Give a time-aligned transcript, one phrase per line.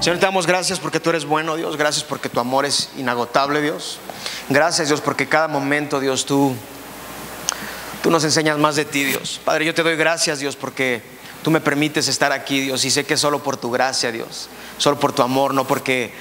[0.00, 1.76] Señor, te damos gracias porque tú eres bueno, Dios.
[1.76, 3.98] Gracias porque tu amor es inagotable, Dios.
[4.48, 6.54] Gracias, Dios, porque cada momento, Dios, tú,
[8.02, 9.38] tú nos enseñas más de ti, Dios.
[9.44, 11.02] Padre, yo te doy gracias, Dios, porque
[11.42, 12.82] tú me permites estar aquí, Dios.
[12.86, 14.48] Y sé que solo por tu gracia, Dios.
[14.78, 16.14] Solo por tu amor, no porque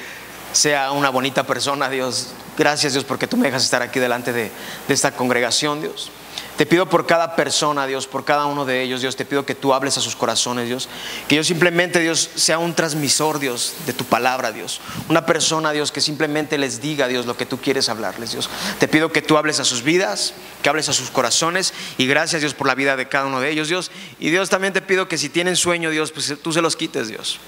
[0.52, 2.34] sea una bonita persona, Dios.
[2.58, 4.52] Gracias, Dios, porque tú me dejas estar aquí delante de,
[4.90, 6.12] de esta congregación, Dios.
[6.58, 9.56] Te pido por cada persona, Dios, por cada uno de ellos, Dios, te pido que
[9.56, 10.90] tú hables a sus corazones, Dios.
[11.28, 14.82] Que yo simplemente, Dios, sea un transmisor, Dios, de tu palabra, Dios.
[15.08, 18.50] Una persona, Dios, que simplemente les diga, Dios, lo que tú quieres hablarles, Dios.
[18.78, 21.74] Te pido que tú hables a sus vidas, que hables a sus corazones.
[21.98, 23.90] Y gracias, Dios, por la vida de cada uno de ellos, Dios.
[24.20, 27.08] Y Dios, también te pido que si tienen sueño, Dios, pues tú se los quites,
[27.08, 27.40] Dios.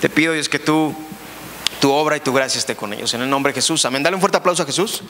[0.00, 0.94] Te pido, Dios, que tú,
[1.80, 3.14] tu obra y tu gracia esté con ellos.
[3.14, 3.84] En el nombre de Jesús.
[3.84, 4.02] Amén.
[4.02, 5.02] Dale un fuerte aplauso a Jesús.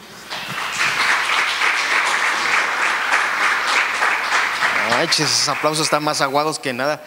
[5.03, 7.03] Esos aplausos están más aguados que nada.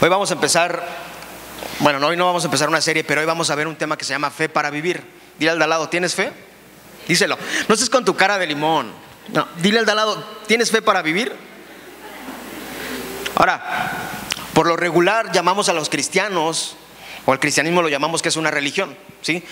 [0.00, 0.86] Hoy vamos a empezar,
[1.80, 3.96] bueno, hoy no vamos a empezar una serie, pero hoy vamos a ver un tema
[3.96, 5.02] que se llama fe para vivir.
[5.38, 6.32] Dile al de al lado, ¿tienes fe?
[7.08, 7.38] Díselo.
[7.68, 8.92] No estés con tu cara de limón.
[9.32, 11.34] No, dile al de al lado, ¿tienes fe para vivir?
[13.34, 13.90] Ahora,
[14.52, 16.76] por lo regular llamamos a los cristianos,
[17.24, 19.42] o al cristianismo lo llamamos que es una religión, ¿sí?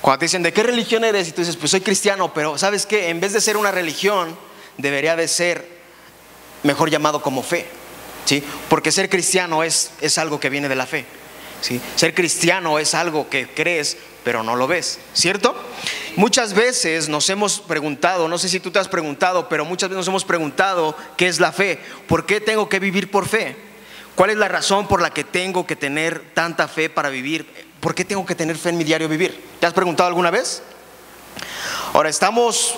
[0.00, 1.28] Cuando te dicen, ¿de qué religión eres?
[1.28, 3.10] Y tú dices, pues soy cristiano, pero ¿sabes qué?
[3.10, 4.34] En vez de ser una religión,
[4.80, 5.66] debería de ser
[6.62, 7.66] mejor llamado como fe,
[8.24, 8.42] ¿sí?
[8.68, 11.04] Porque ser cristiano es, es algo que viene de la fe,
[11.60, 11.80] ¿sí?
[11.96, 15.54] Ser cristiano es algo que crees, pero no lo ves, ¿cierto?
[16.16, 19.98] Muchas veces nos hemos preguntado, no sé si tú te has preguntado, pero muchas veces
[19.98, 23.56] nos hemos preguntado qué es la fe, por qué tengo que vivir por fe,
[24.14, 27.46] cuál es la razón por la que tengo que tener tanta fe para vivir,
[27.80, 29.42] por qué tengo que tener fe en mi diario vivir.
[29.58, 30.62] ¿Te has preguntado alguna vez?
[31.92, 32.74] Ahora estamos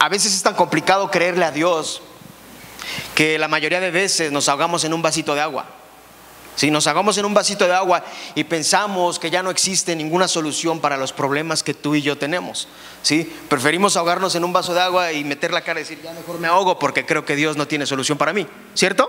[0.00, 2.00] a veces es tan complicado creerle a Dios
[3.14, 5.66] que la mayoría de veces nos ahogamos en un vasito de agua.
[6.56, 8.02] Si nos ahogamos en un vasito de agua
[8.34, 12.16] y pensamos que ya no existe ninguna solución para los problemas que tú y yo
[12.16, 12.66] tenemos,
[13.02, 13.30] ¿sí?
[13.50, 16.40] Preferimos ahogarnos en un vaso de agua y meter la cara y decir, ya mejor
[16.40, 19.06] me ahogo porque creo que Dios no tiene solución para mí, ¿cierto?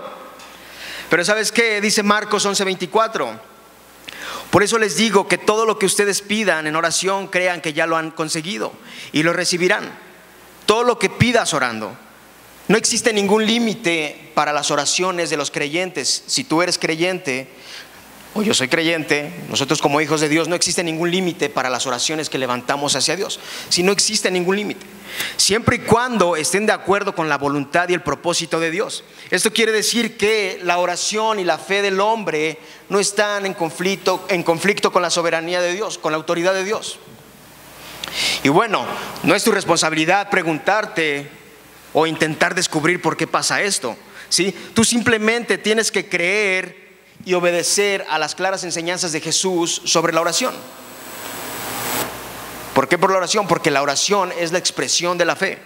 [1.08, 1.80] Pero ¿sabes qué?
[1.80, 3.40] Dice Marcos 11:24.
[4.50, 7.86] Por eso les digo que todo lo que ustedes pidan en oración crean que ya
[7.86, 8.74] lo han conseguido
[9.12, 10.11] y lo recibirán
[10.66, 11.96] todo lo que pidas orando.
[12.68, 16.24] No existe ningún límite para las oraciones de los creyentes.
[16.26, 17.48] Si tú eres creyente
[18.34, 21.86] o yo soy creyente, nosotros como hijos de Dios, no existe ningún límite para las
[21.86, 23.40] oraciones que levantamos hacia Dios.
[23.68, 24.86] Si no existe ningún límite.
[25.36, 29.04] Siempre y cuando estén de acuerdo con la voluntad y el propósito de Dios.
[29.30, 32.58] Esto quiere decir que la oración y la fe del hombre
[32.88, 36.64] no están en conflicto, en conflicto con la soberanía de Dios, con la autoridad de
[36.64, 36.98] Dios.
[38.42, 38.84] Y bueno,
[39.22, 41.30] no es tu responsabilidad preguntarte
[41.92, 43.96] o intentar descubrir por qué pasa esto.
[44.28, 44.54] ¿sí?
[44.74, 46.82] Tú simplemente tienes que creer
[47.24, 50.54] y obedecer a las claras enseñanzas de Jesús sobre la oración.
[52.74, 53.46] ¿Por qué por la oración?
[53.46, 55.58] Porque la oración es la expresión de la fe.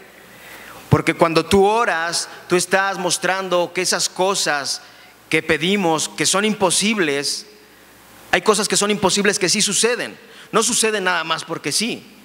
[0.91, 4.83] Porque cuando tú oras, tú estás mostrando que esas cosas
[5.31, 7.47] que pedimos, que son imposibles,
[8.33, 10.19] hay cosas que son imposibles que sí suceden.
[10.53, 12.16] No suceden nada más porque sí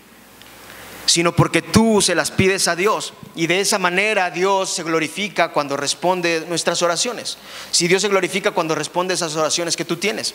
[1.06, 3.13] sino porque tú se las pides a Dios.
[3.35, 7.38] Y de esa manera Dios se glorifica cuando responde nuestras oraciones.
[7.72, 10.34] Si Dios se glorifica cuando responde esas oraciones que tú tienes.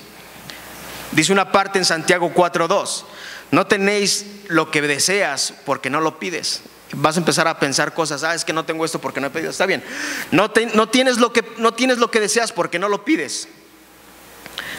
[1.12, 3.04] Dice una parte en Santiago 4.2,
[3.50, 6.62] no tenéis lo que deseas porque no lo pides.
[6.92, 9.30] Vas a empezar a pensar cosas, ah, es que no tengo esto porque no he
[9.30, 9.50] pedido.
[9.50, 9.82] Está bien,
[10.30, 13.48] no, tienes lo que, no tienes lo que deseas porque no lo pides.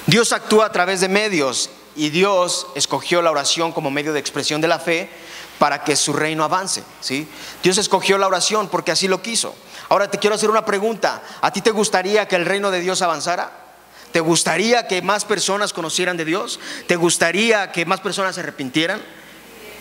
[0.05, 4.61] Dios actúa a través de medios y Dios escogió la oración como medio de expresión
[4.61, 5.09] de la fe
[5.59, 6.83] para que su reino avance.
[7.01, 7.27] ¿sí?
[7.63, 9.55] Dios escogió la oración porque así lo quiso.
[9.89, 11.21] Ahora te quiero hacer una pregunta.
[11.41, 13.51] ¿A ti te gustaría que el reino de Dios avanzara?
[14.11, 16.59] ¿Te gustaría que más personas conocieran de Dios?
[16.87, 19.01] ¿Te gustaría que más personas se arrepintieran?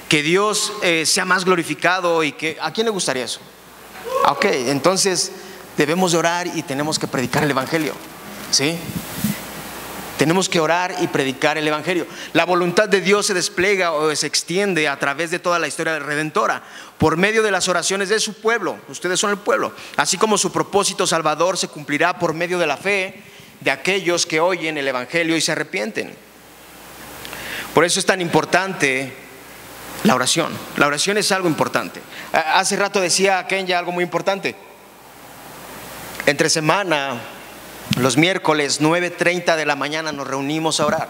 [0.08, 2.56] ¿Que Dios eh, sea más glorificado y que...
[2.60, 3.40] ¿A quién le gustaría eso?
[4.28, 5.32] Ok, entonces
[5.76, 7.94] debemos de orar y tenemos que predicar el Evangelio.
[8.50, 8.78] ¿Sí?
[10.18, 12.06] Tenemos que orar y predicar el Evangelio.
[12.32, 15.98] La voluntad de Dios se despliega o se extiende a través de toda la historia
[15.98, 16.62] redentora,
[16.96, 18.78] por medio de las oraciones de su pueblo.
[18.88, 19.74] Ustedes son el pueblo.
[19.96, 23.22] Así como su propósito salvador se cumplirá por medio de la fe
[23.60, 26.14] de aquellos que oyen el Evangelio y se arrepienten.
[27.74, 29.12] Por eso es tan importante
[30.04, 30.50] la oración.
[30.78, 32.00] La oración es algo importante.
[32.32, 34.54] Hace rato decía Kenya algo muy importante.
[36.24, 37.20] Entre semana
[37.98, 41.08] los miércoles 9.30 de la mañana nos reunimos a orar.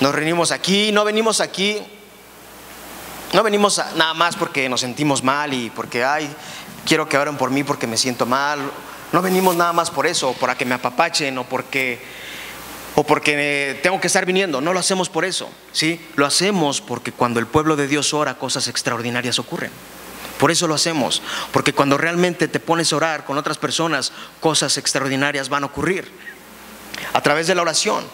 [0.00, 1.80] Nos reunimos aquí, no venimos aquí,
[3.32, 6.28] no venimos nada más porque nos sentimos mal y porque, ay,
[6.84, 8.58] quiero que oren por mí porque me siento mal.
[9.12, 12.00] No venimos nada más por eso, para que me apapachen o porque
[12.94, 14.60] o porque tengo que estar viniendo.
[14.60, 16.00] No lo hacemos por eso, ¿sí?
[16.16, 19.70] Lo hacemos porque cuando el pueblo de Dios ora, cosas extraordinarias ocurren.
[20.42, 21.22] Por eso lo hacemos,
[21.52, 24.10] porque cuando realmente te pones a orar con otras personas,
[24.40, 26.10] cosas extraordinarias van a ocurrir.
[27.12, 28.04] A través de la oración.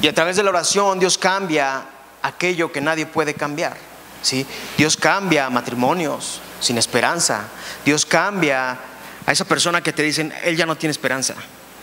[0.00, 1.84] Y a través de la oración Dios cambia
[2.22, 3.76] aquello que nadie puede cambiar.
[4.22, 4.46] ¿sí?
[4.78, 7.48] Dios cambia matrimonios sin esperanza.
[7.84, 8.78] Dios cambia
[9.26, 11.34] a esa persona que te dicen, él ya no tiene esperanza.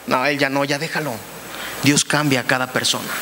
[0.07, 1.13] No, él ya no, ya déjalo.
[1.83, 3.13] Dios cambia a cada persona.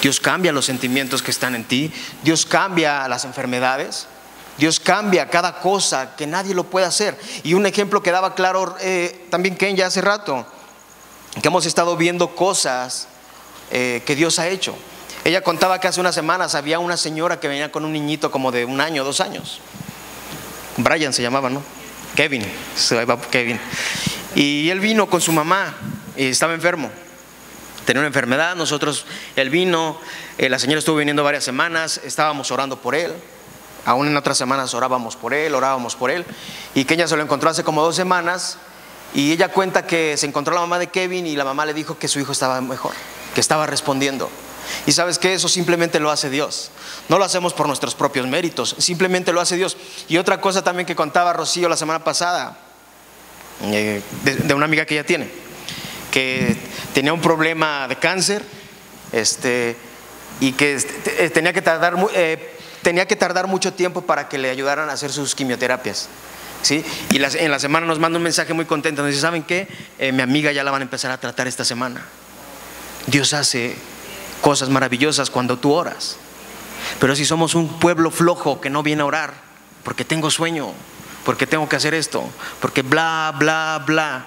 [0.00, 1.92] Dios cambia los sentimientos que están en ti.
[2.22, 4.06] Dios cambia las enfermedades.
[4.58, 7.18] Dios cambia cada cosa que nadie lo puede hacer.
[7.42, 10.46] Y un ejemplo que daba claro eh, también Ken ya hace rato,
[11.40, 13.08] que hemos estado viendo cosas
[13.70, 14.74] eh, que Dios ha hecho.
[15.24, 18.50] Ella contaba que hace unas semanas había una señora que venía con un niñito como
[18.50, 19.60] de un año, dos años.
[20.76, 21.62] Brian se llamaba, ¿no?
[22.16, 22.44] Kevin,
[22.76, 23.58] se va Kevin.
[24.34, 25.74] Y él vino con su mamá
[26.16, 26.90] y estaba enfermo.
[27.84, 29.06] Tenía una enfermedad, nosotros,
[29.36, 29.98] él vino,
[30.38, 33.12] eh, la señora estuvo viniendo varias semanas, estábamos orando por él.
[33.84, 36.24] Aún en otras semanas orábamos por él, orábamos por él.
[36.74, 38.58] Y que ella se lo encontró hace como dos semanas.
[39.14, 41.98] Y ella cuenta que se encontró la mamá de Kevin y la mamá le dijo
[41.98, 42.92] que su hijo estaba mejor,
[43.34, 44.30] que estaba respondiendo.
[44.86, 46.70] Y sabes que eso simplemente lo hace Dios.
[47.08, 49.76] No lo hacemos por nuestros propios méritos, simplemente lo hace Dios.
[50.08, 52.58] Y otra cosa también que contaba Rocío la semana pasada,
[53.62, 55.30] eh, de, una amiga que ella tiene,
[56.10, 56.56] que
[56.94, 58.42] tenía un problema de cáncer,
[59.12, 59.76] este,
[60.40, 60.78] y que
[61.18, 64.92] eh, tenía que tardar eh, tenía que tardar mucho tiempo para que le ayudaran a
[64.92, 66.08] hacer sus quimioterapias.
[66.62, 66.84] ¿sí?
[67.10, 69.02] Y en la semana nos manda un mensaje muy contento.
[69.02, 69.68] Nos dice, ¿saben qué?
[69.98, 72.02] Eh, mi amiga ya la van a empezar a tratar esta semana.
[73.06, 73.76] Dios hace
[74.40, 76.16] cosas maravillosas cuando tú oras.
[77.00, 79.34] Pero si somos un pueblo flojo que no viene a orar,
[79.84, 80.72] porque tengo sueño,
[81.24, 82.28] porque tengo que hacer esto,
[82.60, 84.26] porque bla, bla, bla,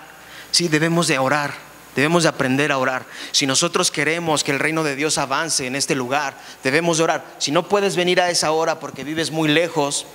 [0.52, 1.65] sí, debemos de orar.
[1.96, 3.06] Debemos de aprender a orar.
[3.32, 7.26] Si nosotros queremos que el reino de Dios avance en este lugar, debemos de orar.
[7.38, 10.06] Si no puedes venir a esa hora porque vives muy lejos,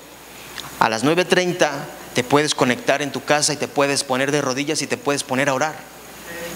[0.79, 1.71] a las 9.30
[2.15, 5.25] te puedes conectar en tu casa y te puedes poner de rodillas y te puedes
[5.25, 5.75] poner a orar.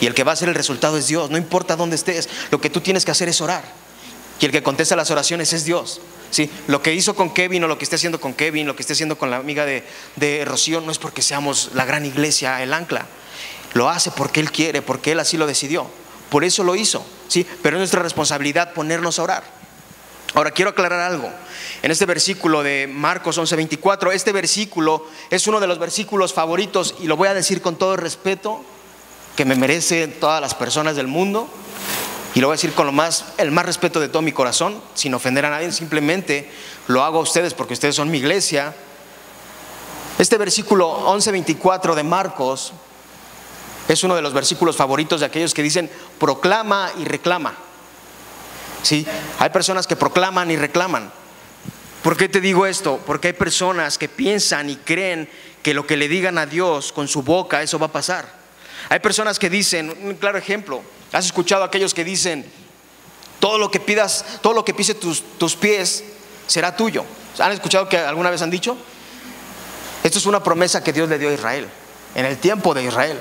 [0.01, 1.31] Y el que va a ser el resultado es Dios.
[1.31, 3.65] No importa dónde estés, lo que tú tienes que hacer es orar.
[4.41, 6.01] Y el que contesta las oraciones es Dios.
[6.31, 6.51] ¿sí?
[6.67, 8.93] Lo que hizo con Kevin o lo que esté haciendo con Kevin, lo que esté
[8.93, 9.85] haciendo con la amiga de,
[10.17, 13.07] de Rocío, no es porque seamos la gran iglesia, el ancla.
[13.75, 15.87] Lo hace porque Él quiere, porque Él así lo decidió.
[16.31, 17.47] Por eso lo hizo, ¿sí?
[17.63, 19.45] Pero es nuestra responsabilidad ponernos a orar.
[20.35, 21.31] Ahora quiero aclarar algo.
[21.83, 27.07] En este versículo de Marcos 11:24, este versículo es uno de los versículos favoritos y
[27.07, 28.65] lo voy a decir con todo el respeto
[29.37, 31.49] que me merecen todas las personas del mundo
[32.35, 34.81] y lo voy a decir con lo más el más respeto de todo mi corazón,
[34.95, 36.51] sin ofender a nadie, simplemente
[36.89, 38.75] lo hago a ustedes porque ustedes son mi iglesia.
[40.19, 42.73] Este versículo 11:24 de Marcos
[43.89, 47.55] es uno de los versículos favoritos de aquellos que dicen proclama y reclama.
[48.83, 49.07] ¿Sí?
[49.39, 51.11] Hay personas que proclaman y reclaman.
[52.03, 53.01] ¿Por qué te digo esto?
[53.07, 55.29] Porque hay personas que piensan y creen
[55.63, 58.31] que lo que le digan a Dios con su boca, eso va a pasar.
[58.91, 60.83] Hay personas que dicen, un claro ejemplo,
[61.13, 62.45] has escuchado a aquellos que dicen,
[63.41, 66.05] todo lo que pidas, todo lo que pise tus, tus pies
[66.47, 67.07] será tuyo.
[67.39, 68.77] ¿Han escuchado que alguna vez han dicho?
[70.03, 71.67] Esto es una promesa que Dios le dio a Israel,
[72.15, 73.19] en el tiempo de Israel.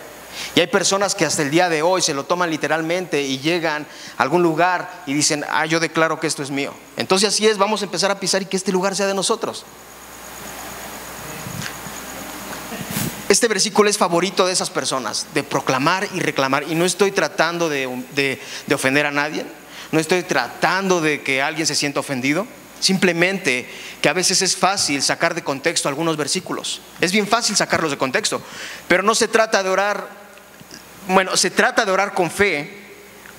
[0.55, 3.87] Y hay personas que hasta el día de hoy se lo toman literalmente y llegan
[4.17, 6.73] a algún lugar y dicen, ah, yo declaro que esto es mío.
[6.97, 9.65] Entonces así es, vamos a empezar a pisar y que este lugar sea de nosotros.
[13.29, 16.65] Este versículo es favorito de esas personas, de proclamar y reclamar.
[16.69, 19.45] Y no estoy tratando de, de ofender a nadie,
[19.91, 22.45] no estoy tratando de que alguien se sienta ofendido.
[22.79, 23.69] Simplemente
[24.01, 26.81] que a veces es fácil sacar de contexto algunos versículos.
[26.99, 28.41] Es bien fácil sacarlos de contexto.
[28.89, 30.09] Pero no se trata de orar,
[31.07, 32.83] bueno, se trata de orar con fe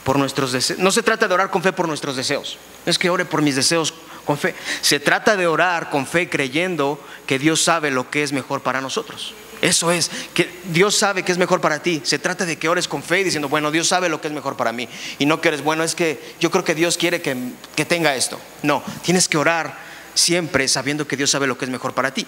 [0.05, 0.79] por nuestros deseos.
[0.79, 2.59] No se trata de orar con fe por nuestros deseos.
[2.85, 3.95] No es que ore por mis deseos
[4.25, 4.55] con fe.
[4.83, 8.81] Se trata de orar con fe creyendo que Dios sabe lo que es mejor para
[8.81, 9.35] nosotros.
[9.63, 12.03] Eso es, que Dios sabe que es mejor para ti.
[12.05, 14.57] Se trata de que ores con fe diciendo, bueno, Dios sabe lo que es mejor
[14.57, 14.89] para mí.
[15.19, 17.35] Y no que eres, bueno, es que yo creo que Dios quiere que,
[17.75, 18.39] que tenga esto.
[18.63, 19.79] No, tienes que orar
[20.13, 22.27] siempre sabiendo que Dios sabe lo que es mejor para ti.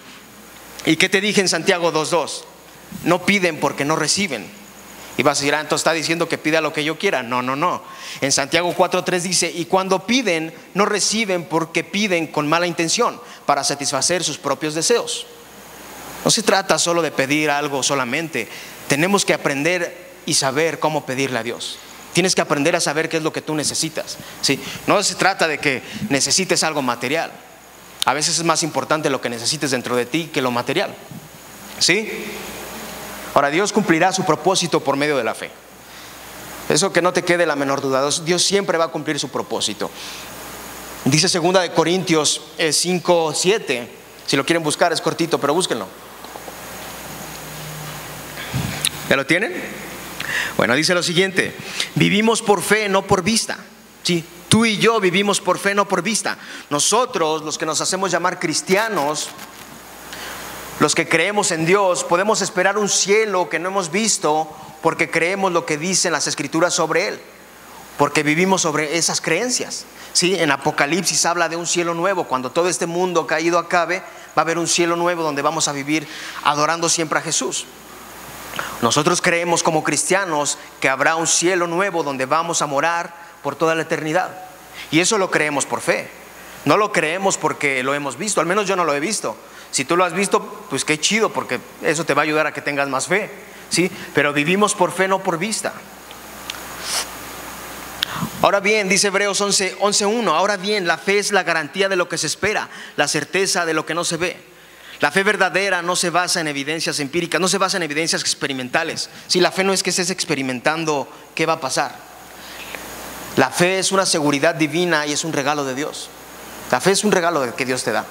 [0.85, 2.43] ¿Y qué te dije en Santiago 2.2?
[3.03, 4.47] No piden porque no reciben.
[5.17, 7.23] Y vas a decir, ah, entonces está diciendo que pida lo que yo quiera.
[7.23, 7.81] No, no, no.
[8.21, 13.63] En Santiago 4.3 dice, y cuando piden, no reciben porque piden con mala intención para
[13.63, 15.25] satisfacer sus propios deseos.
[16.23, 18.47] No se trata solo de pedir algo solamente.
[18.87, 21.79] Tenemos que aprender y saber cómo pedirle a Dios.
[22.13, 24.17] Tienes que aprender a saber qué es lo que tú necesitas.
[24.41, 24.59] ¿sí?
[24.85, 27.31] No se trata de que necesites algo material.
[28.05, 30.95] A veces es más importante lo que necesites dentro de ti que lo material.
[31.79, 32.09] ¿Sí?
[33.37, 35.51] Ahora Dios cumplirá su propósito por medio de la fe.
[36.69, 38.09] Eso que no te quede la menor duda.
[38.25, 39.91] Dios siempre va a cumplir su propósito.
[41.05, 42.41] Dice segunda de Corintios
[42.71, 43.91] 5, eh, 7.
[44.25, 45.85] Si lo quieren buscar es cortito, pero búsquenlo.
[49.07, 49.53] ¿Ya lo tienen?
[50.57, 51.55] Bueno, dice lo siguiente,
[51.93, 53.59] vivimos por fe, no por vista.
[54.01, 56.39] Sí, tú y yo vivimos por fe, no por vista.
[56.71, 59.29] Nosotros, los que nos hacemos llamar cristianos,
[60.79, 64.47] los que creemos en Dios, podemos esperar un cielo que no hemos visto
[64.81, 67.21] porque creemos lo que dicen las escrituras sobre él,
[67.97, 69.85] porque vivimos sobre esas creencias.
[70.13, 74.03] Sí, en Apocalipsis habla de un cielo nuevo, cuando todo este mundo caído acabe, va
[74.35, 76.07] a haber un cielo nuevo donde vamos a vivir
[76.43, 77.65] adorando siempre a Jesús.
[78.81, 83.73] Nosotros creemos como cristianos que habrá un cielo nuevo donde vamos a morar por toda
[83.73, 84.29] la eternidad.
[84.91, 86.09] Y eso lo creemos por fe.
[86.67, 89.37] No lo creemos porque lo hemos visto, al menos yo no lo he visto.
[89.71, 92.51] Si tú lo has visto, pues qué chido, porque eso te va a ayudar a
[92.51, 93.31] que tengas más fe.
[93.69, 93.89] ¿sí?
[94.13, 95.71] Pero vivimos por fe, no por vista.
[98.41, 102.09] Ahora bien, dice Hebreos 11.1, 11, ahora bien, la fe es la garantía de lo
[102.09, 104.35] que se espera, la certeza de lo que no se ve.
[104.99, 109.09] La fe verdadera no se basa en evidencias empíricas, no se basa en evidencias experimentales.
[109.27, 111.95] Si la fe no es que estés experimentando qué va a pasar.
[113.37, 116.09] La fe es una seguridad divina y es un regalo de Dios.
[116.71, 118.05] La fe es un regalo que Dios te da.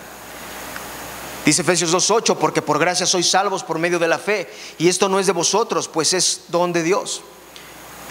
[1.44, 4.50] Dice Efesios 2.8, porque por gracia sois salvos por medio de la fe.
[4.78, 7.22] Y esto no es de vosotros, pues es don de Dios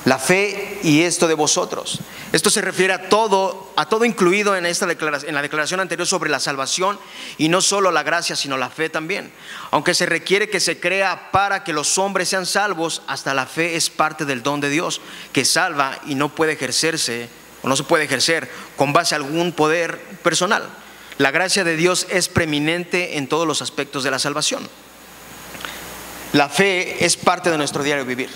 [0.05, 1.99] la fe y esto de vosotros.
[2.31, 6.07] Esto se refiere a todo, a todo incluido en, esta declaración, en la declaración anterior
[6.07, 6.99] sobre la salvación
[7.37, 9.31] y no solo la gracia, sino la fe también.
[9.71, 13.75] Aunque se requiere que se crea para que los hombres sean salvos, hasta la fe
[13.75, 15.01] es parte del don de Dios
[15.33, 17.27] que salva y no puede ejercerse
[17.67, 20.67] no se puede ejercer con base a algún poder personal.
[21.17, 24.67] La gracia de Dios es preeminente en todos los aspectos de la salvación.
[26.33, 28.29] La fe es parte de nuestro diario vivir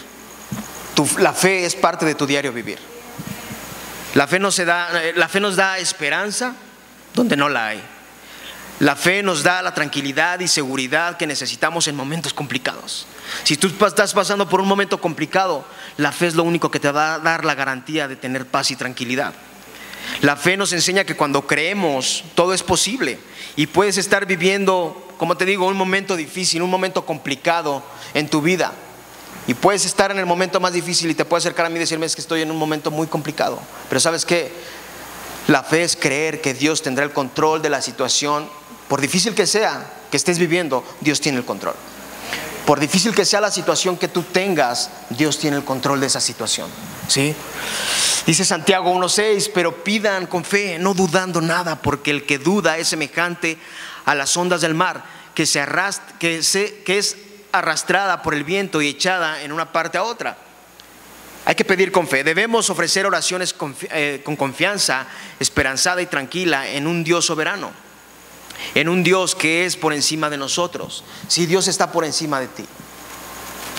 [1.19, 2.77] la fe es parte de tu diario vivir.
[4.15, 6.55] La fe, nos da, la fe nos da esperanza
[7.13, 7.83] donde no la hay.
[8.79, 13.07] La fe nos da la tranquilidad y seguridad que necesitamos en momentos complicados.
[13.43, 15.65] Si tú estás pasando por un momento complicado,
[15.97, 18.71] la fe es lo único que te va a dar la garantía de tener paz
[18.71, 19.33] y tranquilidad.
[20.21, 23.19] La fe nos enseña que cuando creemos todo es posible
[23.57, 27.83] y puedes estar viviendo, como te digo, un momento difícil, un momento complicado
[28.13, 28.71] en tu vida.
[29.45, 31.79] Y puedes estar en el momento más difícil y te puedes acercar a mí y
[31.79, 33.59] decirme es que estoy en un momento muy complicado.
[33.89, 34.53] Pero sabes qué?
[35.47, 38.47] La fe es creer que Dios tendrá el control de la situación.
[38.89, 41.75] Por difícil que sea que estés viviendo, Dios tiene el control.
[42.65, 46.19] Por difícil que sea la situación que tú tengas, Dios tiene el control de esa
[46.19, 46.69] situación.
[47.07, 47.33] ¿Sí?
[48.25, 52.89] Dice Santiago 1.6, pero pidan con fe, no dudando nada, porque el que duda es
[52.89, 53.57] semejante
[54.05, 55.03] a las ondas del mar,
[55.33, 55.65] que, se
[56.19, 57.15] que, se, que es
[57.51, 60.37] arrastrada por el viento y echada en una parte a otra.
[61.45, 62.23] Hay que pedir con fe.
[62.23, 63.55] Debemos ofrecer oraciones
[63.91, 65.07] eh, con, confianza,
[65.39, 67.71] esperanzada y tranquila en un Dios soberano,
[68.75, 71.03] en un Dios que es por encima de nosotros.
[71.27, 72.65] Si Dios está por encima de ti,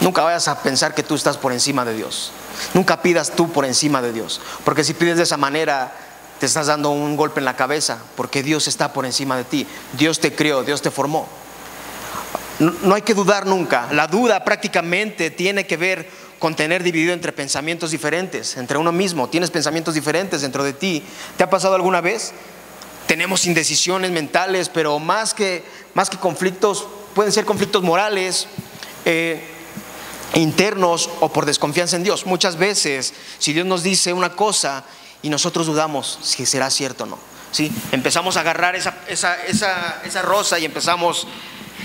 [0.00, 2.32] nunca vayas a pensar que tú estás por encima de Dios.
[2.74, 5.92] Nunca pidas tú por encima de Dios, porque si pides de esa manera,
[6.40, 9.66] te estás dando un golpe en la cabeza, porque Dios está por encima de ti.
[9.92, 11.28] Dios te crió, Dios te formó.
[12.60, 13.88] No, hay que dudar nunca.
[13.92, 16.08] La duda prácticamente tiene que ver
[16.38, 19.28] con tener dividido entre pensamientos diferentes, entre uno mismo.
[19.28, 21.02] Tienes pensamientos diferentes dentro de ti.
[21.38, 22.32] ¿Te ha pasado alguna vez?
[23.10, 25.64] Tenemos indecisiones mentales, pero más que,
[25.94, 28.46] más que conflictos, pueden ser conflictos morales,
[29.04, 29.42] eh,
[30.34, 32.24] internos o por desconfianza en Dios.
[32.24, 34.84] Muchas veces, si Dios nos dice una cosa
[35.22, 37.18] y nosotros dudamos si será cierto o no.
[37.50, 37.72] ¿sí?
[37.90, 41.26] Empezamos a agarrar esa, esa, esa, esa rosa y empezamos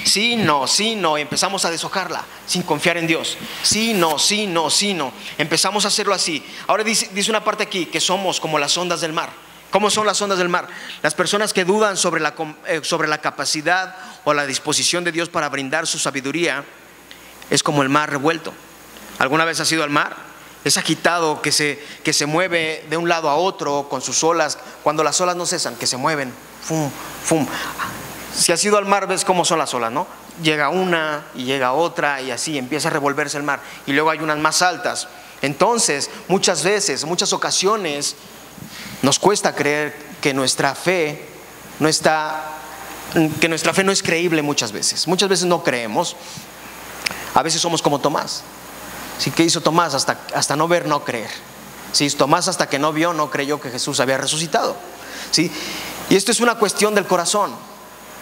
[0.03, 1.17] Sí, no, sí, no.
[1.17, 3.35] Empezamos a deshojarla sin confiar en Dios.
[3.63, 5.11] Sí, no, sí, no, sí, no.
[5.39, 6.45] Empezamos a hacerlo así.
[6.67, 9.31] Ahora dice, una parte aquí que somos como las ondas del mar.
[9.75, 10.69] ¿Cómo son las ondas del mar?
[11.01, 12.33] Las personas que dudan sobre la,
[12.65, 16.63] eh, sobre la capacidad o la disposición de Dios para brindar su sabiduría
[17.49, 18.53] es como el mar revuelto.
[19.19, 20.15] ¿Alguna vez has ido al mar?
[20.63, 24.57] Es agitado que se, que se mueve de un lado a otro con sus olas,
[24.81, 26.31] cuando las olas no cesan, que se mueven.
[26.61, 26.89] Fum,
[27.25, 27.45] fum.
[28.33, 30.07] Si has ido al mar, ves cómo son las olas, ¿no?
[30.41, 33.59] Llega una y llega otra y así empieza a revolverse el mar.
[33.85, 35.09] Y luego hay unas más altas.
[35.41, 38.15] Entonces, muchas veces, muchas ocasiones,
[39.05, 41.23] nos cuesta creer que nuestra fe
[41.79, 42.43] no está,
[43.39, 45.07] que nuestra fe no es creíble muchas veces.
[45.07, 46.15] Muchas veces no creemos.
[47.35, 48.41] A veces somos como Tomás.
[49.19, 49.29] ¿Sí?
[49.29, 49.93] ¿Qué hizo Tomás?
[49.93, 51.29] Hasta, hasta no ver, no creer.
[51.91, 52.09] ¿Sí?
[52.09, 54.75] Tomás hasta que no vio, no creyó que Jesús había resucitado.
[55.29, 55.51] ¿Sí?
[56.09, 57.55] Y esto es una cuestión del corazón.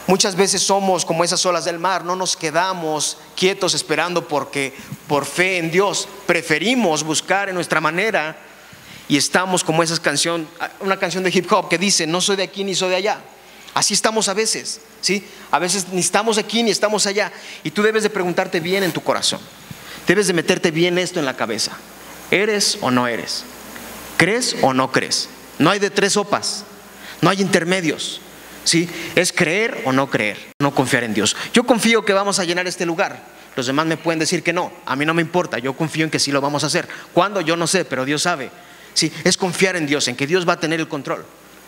[0.06, 4.76] Muchas veces somos como esas olas del mar, no nos quedamos quietos esperando porque
[5.08, 8.38] por fe en Dios preferimos buscar en nuestra manera
[9.08, 10.48] y estamos como esa canción,
[10.80, 13.20] una canción de hip hop que dice, no soy de aquí ni soy de allá.
[13.74, 15.26] Así estamos a veces, ¿sí?
[15.52, 17.32] A veces ni estamos aquí ni estamos allá.
[17.64, 19.40] Y tú debes de preguntarte bien en tu corazón.
[20.08, 21.72] Debes de meterte bien esto en la cabeza.
[22.30, 23.44] ¿Eres o no eres?
[24.18, 25.30] ¿Crees o no crees?
[25.60, 26.66] No hay de tres sopas,
[27.22, 28.22] no hay intermedios.
[28.64, 28.90] ¿Sí?
[29.16, 31.36] Es creer o no creer, no confiar en Dios.
[31.54, 33.22] Yo confío que vamos a llenar este lugar.
[33.58, 36.10] Los demás me pueden decir que no, a mí no me importa, yo confío en
[36.10, 36.88] que sí lo vamos a hacer.
[37.14, 37.42] ¿Cuándo?
[37.42, 38.50] Yo no sé, pero Dios sabe.
[38.94, 39.12] ¿Sí?
[39.24, 41.26] Es confiar en Dios, en que Dios va a tener el control.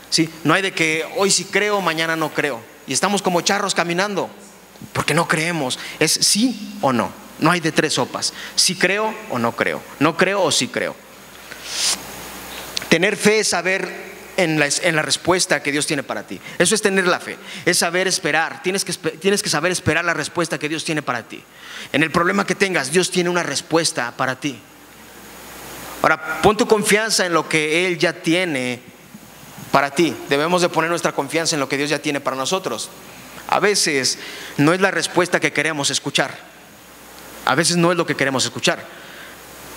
[0.09, 0.29] ¿Sí?
[0.43, 2.61] No hay de que hoy sí creo, mañana no creo.
[2.87, 4.29] Y estamos como charros caminando,
[4.93, 5.79] porque no creemos.
[5.99, 7.11] Es sí o no.
[7.39, 8.33] No hay de tres sopas.
[8.55, 9.81] Si creo o no creo.
[9.99, 10.95] No creo o sí creo.
[12.89, 16.39] Tener fe es saber en la, respuesta que Dios tiene para ti.
[16.57, 18.61] Eso es tener la fe, es saber esperar.
[18.61, 21.43] Tienes que, tienes que saber esperar la respuesta que Dios tiene para ti.
[21.91, 24.59] En el problema que tengas, Dios tiene una respuesta para ti.
[26.05, 28.79] Ahora, pon tu confianza en lo que Él ya tiene
[29.71, 30.15] para ti.
[30.29, 32.91] Debemos de poner nuestra confianza en lo que Dios ya tiene para nosotros.
[33.47, 34.19] A veces
[34.57, 36.37] no es la respuesta que queremos escuchar.
[37.45, 38.85] A veces no es lo que queremos escuchar.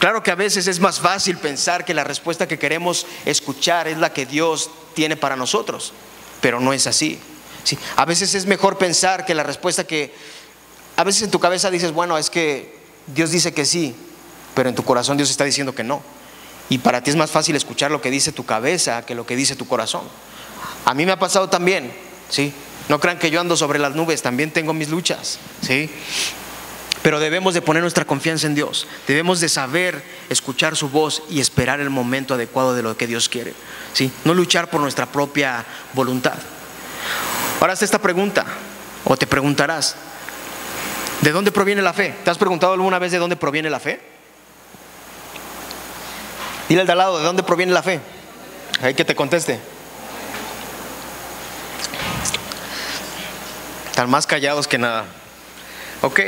[0.00, 3.96] Claro que a veces es más fácil pensar que la respuesta que queremos escuchar es
[3.96, 5.94] la que Dios tiene para nosotros,
[6.42, 7.18] pero no es así.
[7.64, 10.14] Sí, a veces es mejor pensar que la respuesta que...
[10.94, 13.94] A veces en tu cabeza dices, bueno, es que Dios dice que sí,
[14.54, 16.17] pero en tu corazón Dios está diciendo que no.
[16.68, 19.36] Y para ti es más fácil escuchar lo que dice tu cabeza que lo que
[19.36, 20.02] dice tu corazón.
[20.84, 21.92] A mí me ha pasado también,
[22.28, 22.52] ¿sí?
[22.88, 25.90] No crean que yo ando sobre las nubes, también tengo mis luchas, ¿sí?
[27.02, 28.86] Pero debemos de poner nuestra confianza en Dios.
[29.06, 33.28] Debemos de saber escuchar su voz y esperar el momento adecuado de lo que Dios
[33.28, 33.54] quiere.
[33.92, 34.10] ¿sí?
[34.24, 36.36] No luchar por nuestra propia voluntad.
[37.60, 38.44] Ahora haz esta pregunta,
[39.04, 39.96] o te preguntarás,
[41.22, 42.14] ¿de dónde proviene la fe?
[42.24, 44.00] ¿Te has preguntado alguna vez de dónde proviene la fe?
[46.68, 48.00] Dile al de al lado, ¿de dónde proviene la fe?
[48.82, 49.58] Hay que te conteste.
[53.90, 55.04] Están más callados que nada.
[56.02, 56.20] Ok.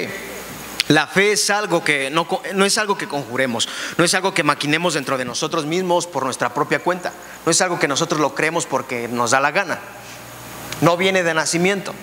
[0.88, 4.42] La fe es algo que no, no, es algo que conjuremos, no es algo que
[4.42, 7.12] maquinemos dentro de nosotros mismos por nuestra propia cuenta,
[7.46, 9.78] no es algo que nosotros lo creemos porque nos da la gana.
[10.80, 11.94] No viene de nacimiento,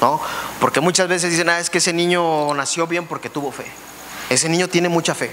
[0.00, 0.22] ¿no?
[0.58, 3.66] Porque muchas veces dicen, ah, es que ese niño nació bien porque tuvo fe.
[4.30, 5.30] Ese niño tiene mucha fe.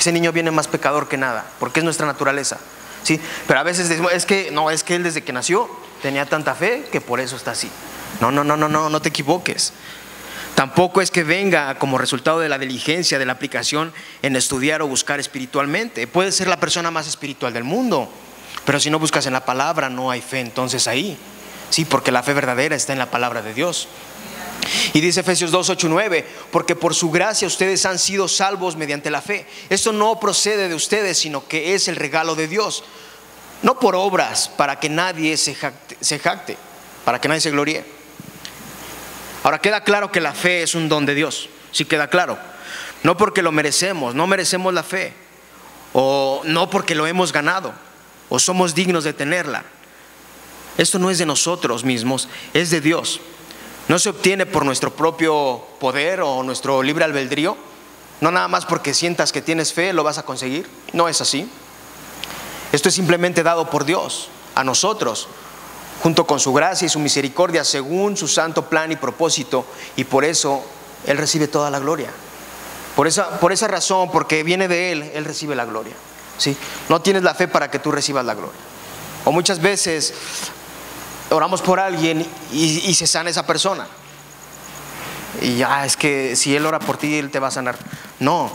[0.00, 2.56] Ese niño viene más pecador que nada, porque es nuestra naturaleza.
[3.02, 3.20] ¿sí?
[3.46, 5.68] Pero a veces decimos, es que no, es que él desde que nació
[6.00, 7.70] tenía tanta fe que por eso está así.
[8.18, 9.74] No, no, no, no, no, no te equivoques.
[10.54, 14.88] Tampoco es que venga como resultado de la diligencia, de la aplicación en estudiar o
[14.88, 16.06] buscar espiritualmente.
[16.06, 18.10] Puede ser la persona más espiritual del mundo,
[18.64, 21.18] pero si no buscas en la palabra no hay fe entonces ahí.
[21.68, 23.86] Sí, porque la fe verdadera está en la palabra de Dios.
[24.92, 29.10] Y dice Efesios 2, 8, 9, porque por su gracia ustedes han sido salvos mediante
[29.10, 29.46] la fe.
[29.68, 32.84] Esto no procede de ustedes, sino que es el regalo de Dios.
[33.62, 36.56] No por obras, para que nadie se jacte,
[37.04, 38.00] para que nadie se gloríe
[39.42, 42.38] Ahora queda claro que la fe es un don de Dios, sí queda claro.
[43.02, 45.14] No porque lo merecemos, no merecemos la fe,
[45.94, 47.72] o no porque lo hemos ganado,
[48.28, 49.64] o somos dignos de tenerla.
[50.76, 53.20] Esto no es de nosotros mismos, es de Dios.
[53.90, 57.56] No se obtiene por nuestro propio poder o nuestro libre albedrío.
[58.20, 60.70] No nada más porque sientas que tienes fe lo vas a conseguir.
[60.92, 61.50] No es así.
[62.70, 65.26] Esto es simplemente dado por Dios a nosotros
[66.04, 70.24] junto con su gracia y su misericordia, según su santo plan y propósito, y por
[70.24, 70.62] eso
[71.08, 72.10] Él recibe toda la gloria.
[72.94, 75.94] Por esa, por esa razón, porque viene de Él, Él recibe la gloria.
[76.38, 76.56] ¿sí?
[76.88, 78.60] No tienes la fe para que tú recibas la gloria.
[79.24, 80.14] O muchas veces
[81.30, 83.86] oramos por alguien y, se sana esa persona.
[85.40, 87.76] Y ya es que si Él ora por ti, Él te va a sanar.
[88.18, 88.52] No,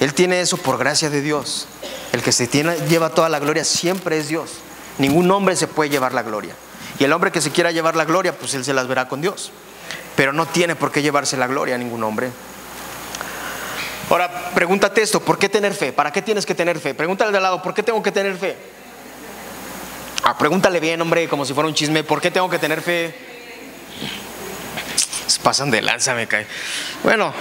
[0.00, 1.66] Él tiene eso por gracia de Dios.
[2.12, 4.52] El que se tiene, lleva toda la gloria siempre es Dios.
[4.98, 6.54] Ningún hombre se puede llevar la gloria.
[6.98, 9.20] Y el hombre que se quiera llevar la gloria, pues él se las verá con
[9.20, 9.52] Dios.
[10.16, 12.30] Pero no tiene por qué llevarse la gloria a ningún hombre.
[14.10, 15.92] Ahora, pregúntate esto, ¿por qué tener fe?
[15.92, 16.94] ¿Para qué tienes que tener fe?
[16.94, 18.56] Pregúntale de al lado, ¿por qué tengo que tener fe?
[20.28, 23.14] Ah, pregúntale bien, hombre, como si fuera un chisme, ¿por qué tengo que tener fe?
[25.26, 26.46] Se pasan de lanza, me cae.
[27.02, 27.32] Bueno,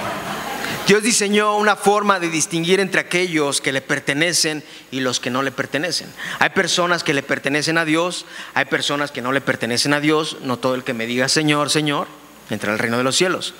[0.88, 5.41] Dios diseñó una forma de distinguir entre aquellos que le pertenecen y los que no
[5.41, 6.08] le pertenecen.
[6.39, 10.38] Hay personas que le pertenecen a Dios, hay personas que no le pertenecen a Dios.
[10.43, 12.08] No todo el que me diga Señor, Señor,
[12.50, 13.54] entra al reino de los cielos.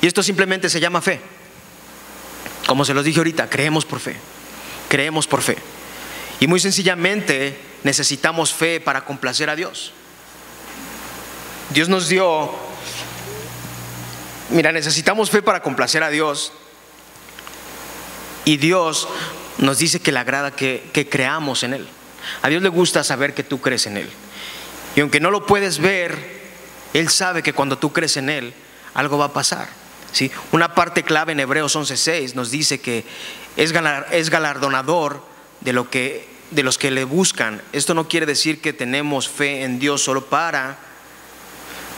[0.00, 1.20] Y esto simplemente se llama fe.
[2.68, 4.14] Como se los dije ahorita, creemos por fe.
[4.88, 5.56] Creemos por fe.
[6.44, 9.92] Y muy sencillamente necesitamos fe para complacer a Dios.
[11.70, 12.54] Dios nos dio,
[14.50, 16.52] mira, necesitamos fe para complacer a Dios.
[18.44, 19.08] Y Dios
[19.56, 21.88] nos dice que le agrada que, creamos en Él.
[22.42, 24.10] A Dios le gusta saber que tú crees en Él.
[24.96, 26.42] Y aunque no lo puedes ver,
[26.92, 28.52] Él sabe que cuando tú crees en Él,
[28.92, 29.70] algo va a pasar.
[30.12, 30.30] ¿sí?
[30.52, 33.06] Una parte clave en Hebreos 11:6 nos dice que
[33.56, 37.60] es galardonador de, lo que, de los que le buscan.
[37.72, 40.78] Esto no quiere decir que tenemos fe en Dios solo para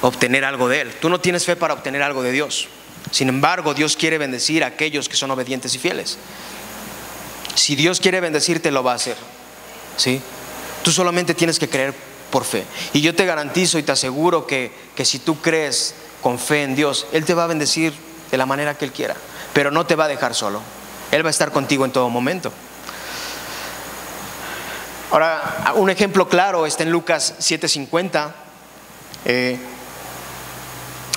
[0.01, 0.93] obtener algo de Él.
[1.01, 2.69] Tú no tienes fe para obtener algo de Dios.
[3.11, 6.19] Sin embargo, Dios quiere bendecir a aquellos que son obedientes y fieles.
[7.55, 9.17] Si Dios quiere bendecirte, lo va a hacer.
[9.97, 10.21] ¿sí?
[10.83, 11.95] Tú solamente tienes que creer
[12.31, 12.65] por fe.
[12.93, 16.75] Y yo te garantizo y te aseguro que, que si tú crees con fe en
[16.75, 17.93] Dios, Él te va a bendecir
[18.31, 19.17] de la manera que Él quiera,
[19.53, 20.61] pero no te va a dejar solo.
[21.13, 22.53] Él va a estar contigo en todo momento.
[25.11, 28.33] Ahora, un ejemplo claro está en Lucas 7:50.
[29.25, 29.57] Eh,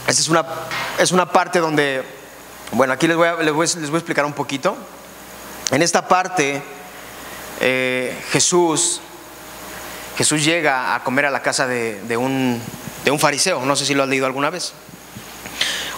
[0.07, 0.45] esta es una,
[0.99, 2.03] es una parte donde,
[2.71, 4.77] bueno, aquí les voy, a, les voy, a explicar un poquito.
[5.71, 6.61] En esta parte,
[7.61, 9.01] eh, Jesús,
[10.17, 12.61] Jesús llega a comer a la casa de, un,
[13.05, 14.73] de un fariseo, no sé si lo has leído alguna vez.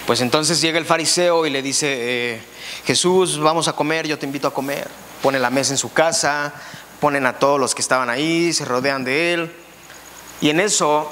[0.08, 2.42] Pues entonces llega el fariseo y le dice, eh,
[2.86, 4.88] Jesús, vamos a comer, yo te invito a comer.
[5.22, 6.54] Pone la mesa en su casa,
[7.02, 9.52] ponen a todos los que estaban ahí, se rodean de él.
[10.40, 11.10] Y en eso,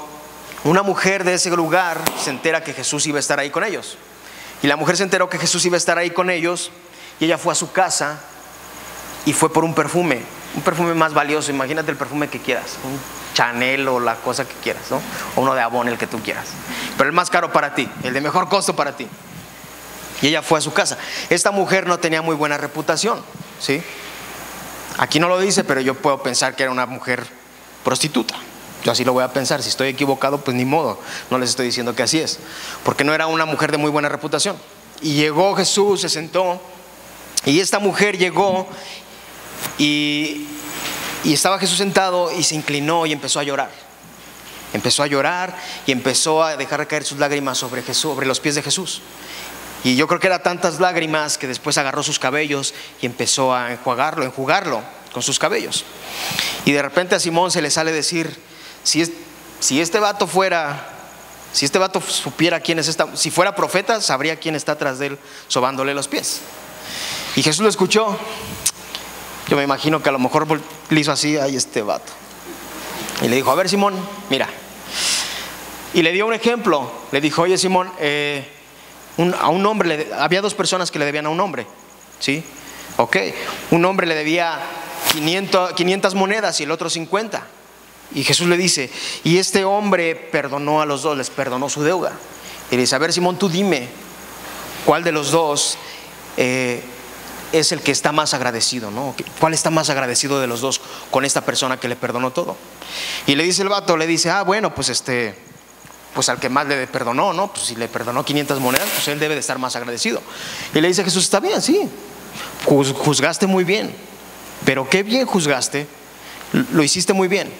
[0.64, 3.98] una mujer de ese lugar se entera que Jesús iba a estar ahí con ellos.
[4.62, 6.70] Y la mujer se enteró que Jesús iba a estar ahí con ellos
[7.18, 8.20] y ella fue a su casa
[9.26, 10.22] y fue por un perfume,
[10.54, 12.76] un perfume más valioso, imagínate el perfume que quieras,
[13.34, 15.00] Chanel o la cosa que quieras, ¿no?
[15.36, 16.46] O uno de Avon, el que tú quieras.
[16.96, 19.08] Pero el más caro para ti, el de mejor costo para ti.
[20.22, 20.98] Y ella fue a su casa.
[21.30, 23.20] Esta mujer no tenía muy buena reputación,
[23.58, 23.82] ¿sí?
[25.00, 27.26] Aquí no lo dice, pero yo puedo pensar que era una mujer
[27.82, 28.34] prostituta.
[28.84, 29.62] Yo así lo voy a pensar.
[29.62, 31.00] Si estoy equivocado, pues ni modo.
[31.30, 32.38] No les estoy diciendo que así es.
[32.84, 34.58] Porque no era una mujer de muy buena reputación.
[35.00, 36.60] Y llegó Jesús, se sentó.
[37.46, 38.68] Y esta mujer llegó
[39.78, 40.46] y
[41.24, 43.70] estaba Jesús sentado y se inclinó y empezó a llorar.
[44.74, 49.00] Empezó a llorar y empezó a dejar caer sus lágrimas sobre los pies de Jesús.
[49.84, 53.72] Y yo creo que era tantas lágrimas que después agarró sus cabellos y empezó a
[53.72, 55.84] enjuagarlo, enjugarlo con sus cabellos.
[56.64, 58.36] Y de repente a Simón se le sale decir,
[58.82, 59.12] si, es,
[59.58, 60.88] si este vato fuera,
[61.52, 65.06] si este vato supiera quién es esta, si fuera profeta, sabría quién está atrás de
[65.06, 66.40] él sobándole los pies.
[67.36, 68.18] Y Jesús lo escuchó
[69.50, 70.46] yo me imagino que a lo mejor
[70.90, 72.12] le hizo así a este vato.
[73.20, 73.96] Y le dijo, a ver Simón,
[74.30, 74.48] mira.
[75.92, 76.88] Y le dio un ejemplo.
[77.10, 78.46] Le dijo, oye Simón, eh,
[79.38, 81.66] a un hombre, había dos personas que le debían a un hombre.
[82.18, 82.44] ¿Sí?
[82.96, 83.16] Ok.
[83.70, 84.60] Un hombre le debía
[85.12, 87.46] 500, 500 monedas y el otro 50.
[88.14, 88.90] Y Jesús le dice,
[89.22, 92.12] y este hombre perdonó a los dos, les perdonó su deuda.
[92.70, 93.88] Y le dice, a ver Simón, tú dime,
[94.84, 95.78] ¿cuál de los dos
[96.36, 96.82] eh,
[97.52, 99.14] es el que está más agradecido, ¿no?
[99.38, 102.56] ¿Cuál está más agradecido de los dos con esta persona que le perdonó todo?
[103.26, 105.36] Y le dice el vato, le dice, ah, bueno, pues este,
[106.14, 107.52] pues al que más le perdonó, ¿no?
[107.52, 110.20] Pues si le perdonó 500 monedas, pues él debe de estar más agradecido.
[110.74, 111.88] Y le dice Jesús, está bien, sí,
[112.64, 113.94] juzgaste muy bien,
[114.64, 115.86] pero qué bien juzgaste,
[116.72, 117.52] lo hiciste muy bien.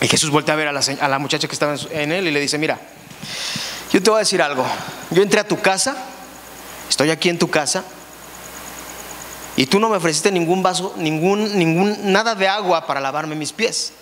[0.00, 2.30] Y Jesús vuelve a ver a la, a la muchacha que estaba en él y
[2.30, 2.78] le dice, mira,
[3.92, 4.64] yo te voy a decir algo,
[5.10, 5.96] yo entré a tu casa,
[6.88, 7.84] estoy aquí en tu casa,
[9.58, 13.52] y tú no me ofreciste ningún vaso, ningún, ningún, nada de agua para lavarme mis
[13.52, 13.92] pies.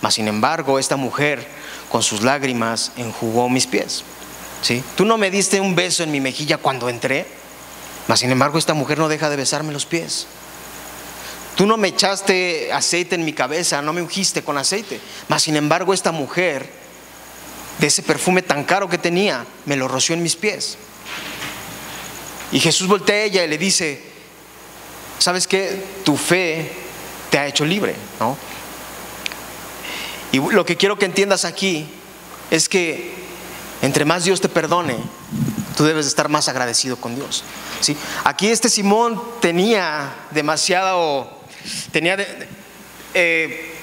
[0.00, 1.46] Mas sin embargo, esta mujer
[1.90, 4.04] con sus lágrimas enjugó mis pies.
[4.62, 4.82] ¿Sí?
[4.96, 7.26] Tú no me diste un beso en mi mejilla cuando entré.
[8.08, 10.26] Mas sin embargo, esta mujer no deja de besarme los pies.
[11.56, 15.00] Tú no me echaste aceite en mi cabeza, no me ungiste con aceite.
[15.28, 16.68] Mas sin embargo, esta mujer,
[17.78, 20.78] de ese perfume tan caro que tenía, me lo roció en mis pies.
[22.52, 24.02] Y Jesús voltea a ella y le dice,
[25.18, 25.82] ¿sabes qué?
[26.04, 26.72] Tu fe
[27.30, 28.36] te ha hecho libre, ¿no?
[30.32, 31.86] Y lo que quiero que entiendas aquí
[32.50, 33.12] es que
[33.82, 34.96] entre más Dios te perdone,
[35.76, 37.44] tú debes estar más agradecido con Dios.
[37.80, 37.96] ¿sí?
[38.24, 41.28] Aquí este Simón tenía demasiado,
[41.90, 42.16] tenía,
[43.14, 43.74] eh,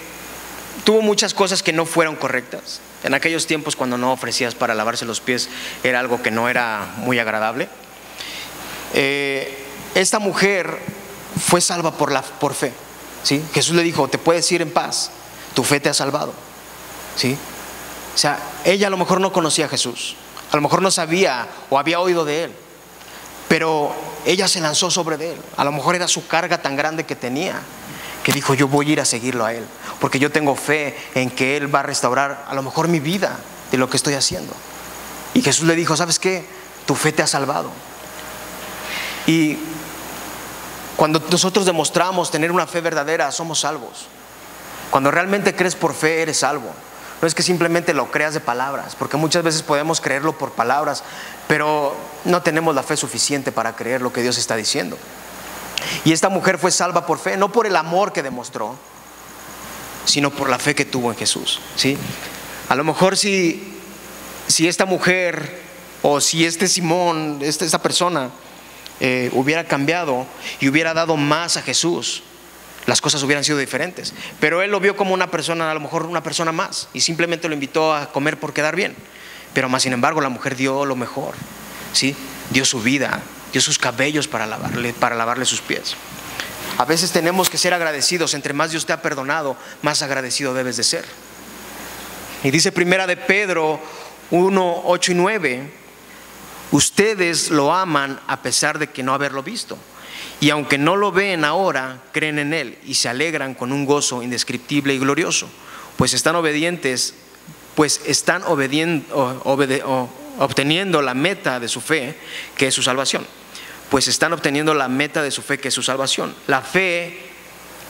[0.83, 2.81] tuvo muchas cosas que no fueron correctas.
[3.03, 5.49] En aquellos tiempos cuando no ofrecías para lavarse los pies
[5.83, 7.69] era algo que no era muy agradable.
[8.93, 10.79] Eh, esta mujer
[11.39, 12.73] fue salva por, la, por fe.
[13.23, 13.43] ¿sí?
[13.53, 15.11] Jesús le dijo, te puedes ir en paz,
[15.53, 16.33] tu fe te ha salvado.
[17.15, 17.37] ¿sí?
[18.15, 20.15] O sea, ella a lo mejor no conocía a Jesús,
[20.51, 22.53] a lo mejor no sabía o había oído de él,
[23.47, 23.93] pero
[24.25, 25.37] ella se lanzó sobre él.
[25.57, 27.59] A lo mejor era su carga tan grande que tenía,
[28.23, 29.65] que dijo, yo voy a ir a seguirlo a él,
[29.99, 33.37] porque yo tengo fe en que él va a restaurar a lo mejor mi vida
[33.71, 34.53] de lo que estoy haciendo.
[35.33, 36.45] Y Jesús le dijo, ¿sabes qué?
[36.85, 37.69] Tu fe te ha salvado.
[39.27, 39.57] Y
[40.95, 44.07] cuando nosotros demostramos tener una fe verdadera, somos salvos.
[44.89, 46.71] Cuando realmente crees por fe, eres salvo.
[47.21, 51.03] No es que simplemente lo creas de palabras, porque muchas veces podemos creerlo por palabras,
[51.47, 54.97] pero no tenemos la fe suficiente para creer lo que Dios está diciendo.
[56.05, 58.75] Y esta mujer fue salva por fe, no por el amor que demostró,
[60.05, 61.59] sino por la fe que tuvo en Jesús.
[61.75, 61.97] ¿sí?
[62.69, 63.77] A lo mejor si,
[64.47, 65.61] si esta mujer
[66.01, 68.29] o si este Simón, esta, esta persona,
[69.01, 70.25] eh, hubiera cambiado
[70.59, 72.23] y hubiera dado más a Jesús,
[72.85, 74.13] las cosas hubieran sido diferentes.
[74.39, 77.47] Pero él lo vio como una persona, a lo mejor una persona más, y simplemente
[77.47, 78.95] lo invitó a comer por quedar bien.
[79.53, 81.35] Pero más sin embargo, la mujer dio lo mejor,
[81.93, 82.15] ¿sí?
[82.51, 85.95] Dio su vida, dio sus cabellos para lavarle, para lavarle sus pies.
[86.77, 88.33] A veces tenemos que ser agradecidos.
[88.33, 91.05] Entre más Dios te ha perdonado, más agradecido debes de ser.
[92.43, 93.81] Y dice primera de Pedro
[94.31, 95.73] 1, 8 y 9,
[96.71, 99.77] ustedes lo aman a pesar de que no haberlo visto.
[100.41, 104.23] Y aunque no lo ven ahora, creen en Él y se alegran con un gozo
[104.23, 105.49] indescriptible y glorioso,
[105.97, 107.13] pues están obedientes,
[107.75, 112.15] pues están obteniendo la meta de su fe,
[112.55, 113.25] que es su salvación
[113.89, 116.33] pues están obteniendo la meta de su fe, que es su salvación.
[116.47, 117.19] La fe,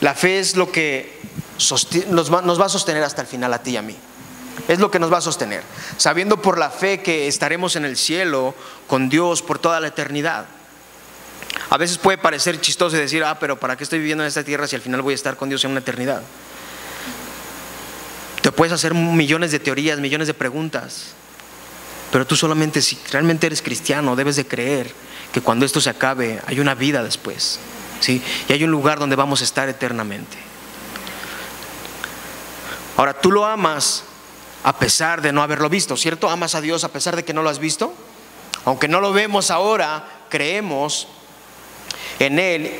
[0.00, 1.18] la fe es lo que
[2.08, 3.96] nos va, nos va a sostener hasta el final a ti y a mí.
[4.68, 5.62] Es lo que nos va a sostener,
[5.96, 8.54] sabiendo por la fe que estaremos en el cielo
[8.86, 10.46] con Dios por toda la eternidad.
[11.70, 14.66] A veces puede parecer chistoso decir, ah, pero ¿para qué estoy viviendo en esta tierra
[14.66, 16.22] si al final voy a estar con Dios en una eternidad?
[18.42, 21.12] Te puedes hacer millones de teorías, millones de preguntas,
[22.10, 24.92] pero tú solamente si realmente eres cristiano debes de creer
[25.32, 27.60] que cuando esto se acabe hay una vida después,
[28.00, 28.22] ¿sí?
[28.48, 30.38] Y hay un lugar donde vamos a estar eternamente.
[32.96, 34.04] Ahora, tú lo amas
[34.62, 36.28] a pesar de no haberlo visto, ¿cierto?
[36.28, 37.94] Amas a Dios a pesar de que no lo has visto.
[38.64, 41.08] Aunque no lo vemos ahora, creemos
[42.20, 42.70] en Él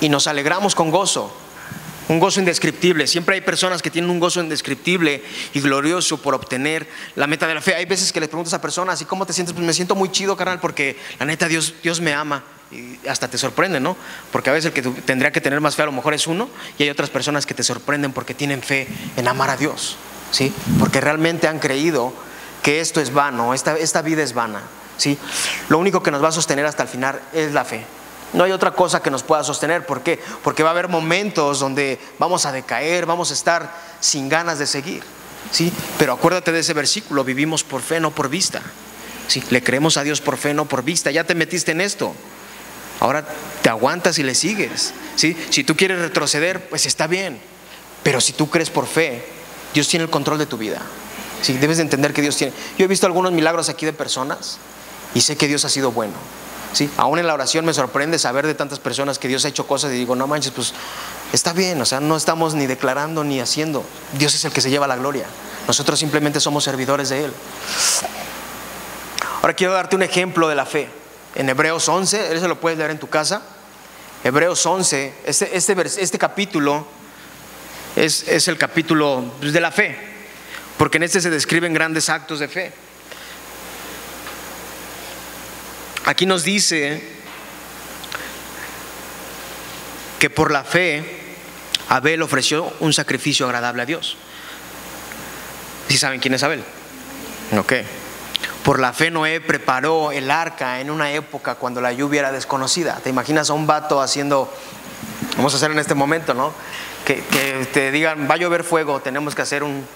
[0.00, 1.36] y nos alegramos con gozo
[2.08, 3.06] un gozo indescriptible.
[3.06, 5.22] Siempre hay personas que tienen un gozo indescriptible
[5.54, 7.74] y glorioso por obtener la meta de la fe.
[7.74, 9.54] Hay veces que les preguntas a personas, ¿y cómo te sientes?
[9.54, 12.44] Pues me siento muy chido, carnal, porque la neta Dios, Dios me ama.
[12.70, 13.96] Y hasta te sorprende, ¿no?
[14.30, 16.48] Porque a veces el que tendría que tener más fe a lo mejor es uno
[16.78, 19.96] y hay otras personas que te sorprenden porque tienen fe en amar a Dios,
[20.30, 20.52] ¿sí?
[20.78, 22.14] Porque realmente han creído
[22.62, 24.62] que esto es vano, esta, esta vida es vana,
[24.96, 25.18] ¿sí?
[25.68, 27.84] Lo único que nos va a sostener hasta el final es la fe.
[28.32, 29.84] No hay otra cosa que nos pueda sostener.
[29.84, 30.18] ¿Por qué?
[30.42, 34.66] Porque va a haber momentos donde vamos a decaer, vamos a estar sin ganas de
[34.66, 35.02] seguir.
[35.50, 35.72] ¿sí?
[35.98, 38.62] Pero acuérdate de ese versículo, vivimos por fe, no por vista.
[39.28, 39.42] ¿sí?
[39.50, 41.10] Le creemos a Dios por fe, no por vista.
[41.10, 42.14] Ya te metiste en esto.
[43.00, 43.26] Ahora
[43.62, 44.94] te aguantas y le sigues.
[45.16, 45.36] ¿sí?
[45.50, 47.38] Si tú quieres retroceder, pues está bien.
[48.02, 49.24] Pero si tú crees por fe,
[49.74, 50.80] Dios tiene el control de tu vida.
[51.42, 51.52] ¿sí?
[51.58, 52.54] Debes de entender que Dios tiene.
[52.78, 54.58] Yo he visto algunos milagros aquí de personas
[55.14, 56.14] y sé que Dios ha sido bueno.
[56.72, 56.90] ¿Sí?
[56.96, 59.92] Aún en la oración me sorprende saber de tantas personas que Dios ha hecho cosas
[59.92, 60.74] y digo, no manches, pues
[61.32, 63.84] está bien, o sea, no estamos ni declarando ni haciendo.
[64.12, 65.26] Dios es el que se lleva la gloria.
[65.66, 67.32] Nosotros simplemente somos servidores de Él.
[69.40, 70.88] Ahora quiero darte un ejemplo de la fe.
[71.34, 73.42] En Hebreos 11, eso lo puedes leer en tu casa.
[74.24, 76.86] Hebreos 11, este, este, este capítulo
[77.96, 79.98] es, es el capítulo de la fe,
[80.78, 82.72] porque en este se describen grandes actos de fe.
[86.12, 87.02] Aquí nos dice
[90.18, 91.02] que por la fe
[91.88, 94.18] Abel ofreció un sacrificio agradable a Dios.
[95.88, 96.62] ¿Sí saben quién es Abel?
[97.58, 97.72] Ok.
[98.62, 103.00] Por la fe Noé preparó el arca en una época cuando la lluvia era desconocida.
[103.02, 104.52] ¿Te imaginas a un vato haciendo,
[105.38, 106.52] vamos a hacer en este momento, ¿no?
[107.06, 109.86] Que, que te digan, va a llover fuego, tenemos que hacer un,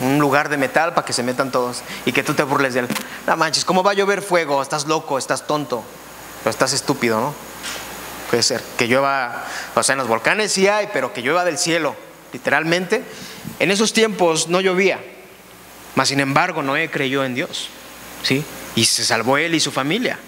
[0.00, 2.80] un lugar de metal para que se metan todos y que tú te burles de
[2.80, 2.88] él.
[3.26, 4.62] No manches, ¿cómo va a llover fuego?
[4.62, 5.82] Estás loco, estás tonto,
[6.42, 7.34] pero estás estúpido, ¿no?
[8.30, 11.58] Puede ser que llueva, o sea, en los volcanes sí hay, pero que llueva del
[11.58, 11.96] cielo,
[12.32, 13.02] literalmente.
[13.58, 15.00] En esos tiempos no llovía,
[15.94, 17.68] mas sin embargo Noé creyó en Dios,
[18.22, 18.44] ¿sí?
[18.76, 20.18] Y se salvó él y su familia.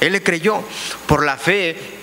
[0.00, 0.62] Él le creyó.
[1.06, 1.97] Por la fe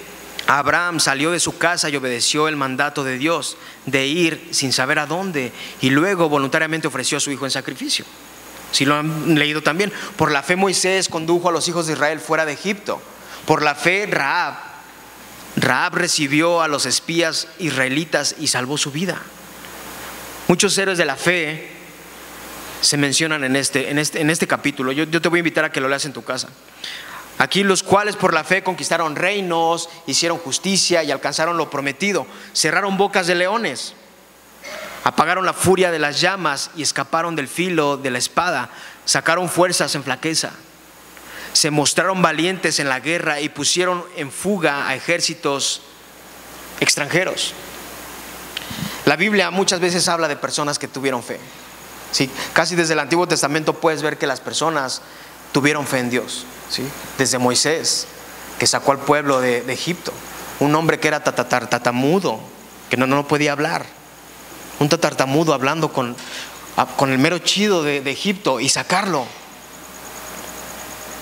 [0.47, 4.99] Abraham salió de su casa y obedeció el mandato de Dios de ir sin saber
[4.99, 8.05] a dónde y luego voluntariamente ofreció a su hijo en sacrificio.
[8.71, 12.19] Si lo han leído también, por la fe Moisés condujo a los hijos de Israel
[12.19, 13.01] fuera de Egipto.
[13.45, 14.55] Por la fe Raab,
[15.55, 19.21] Raab recibió a los espías israelitas y salvó su vida.
[20.47, 21.71] Muchos héroes de la fe
[22.81, 24.91] se mencionan en este, en este, en este capítulo.
[24.91, 26.49] Yo, yo te voy a invitar a que lo leas en tu casa.
[27.37, 32.97] Aquí los cuales por la fe conquistaron reinos, hicieron justicia y alcanzaron lo prometido, cerraron
[32.97, 33.93] bocas de leones,
[35.03, 38.69] apagaron la furia de las llamas y escaparon del filo de la espada,
[39.03, 40.51] sacaron fuerzas en flaqueza,
[41.51, 45.81] se mostraron valientes en la guerra y pusieron en fuga a ejércitos
[46.79, 47.53] extranjeros.
[49.05, 51.39] La Biblia muchas veces habla de personas que tuvieron fe.
[52.11, 52.29] ¿sí?
[52.53, 55.01] Casi desde el Antiguo Testamento puedes ver que las personas
[55.51, 56.45] tuvieron fe en Dios.
[56.69, 56.83] ¿Sí?
[57.17, 58.07] Desde Moisés,
[58.59, 60.11] que sacó al pueblo de, Egipto.
[60.59, 62.39] Un hombre que era tatamudo,
[62.89, 63.85] que no, no podía hablar.
[64.79, 66.15] Un tatartamudo hablando con,
[66.97, 69.25] con el mero chido de, de Egipto y sacarlo.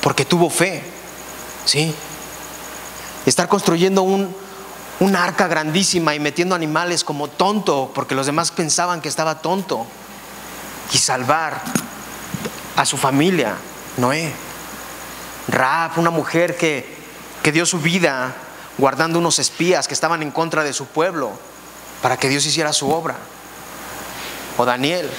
[0.02, 0.84] Porque tuvo fe.
[1.66, 1.94] ¿sí?
[3.26, 4.36] Estar construyendo un,
[5.00, 9.86] una arca grandísima y metiendo animales como tonto, porque los demás pensaban que estaba tonto,
[10.92, 11.62] y salvar
[12.76, 13.56] a su familia,
[13.98, 14.32] Noé.
[15.48, 16.86] Raab, una mujer que,
[17.42, 18.34] que dio su vida
[18.78, 21.32] guardando unos espías que estaban en contra de su pueblo
[22.02, 23.16] para que Dios hiciera su obra.
[24.58, 25.10] O Daniel,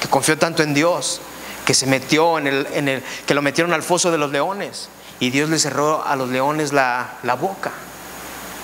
[0.00, 1.20] que confió tanto en Dios,
[1.64, 4.88] que se metió en el, en el que lo metieron al foso de los leones
[5.20, 7.72] y Dios le cerró a los leones la, la boca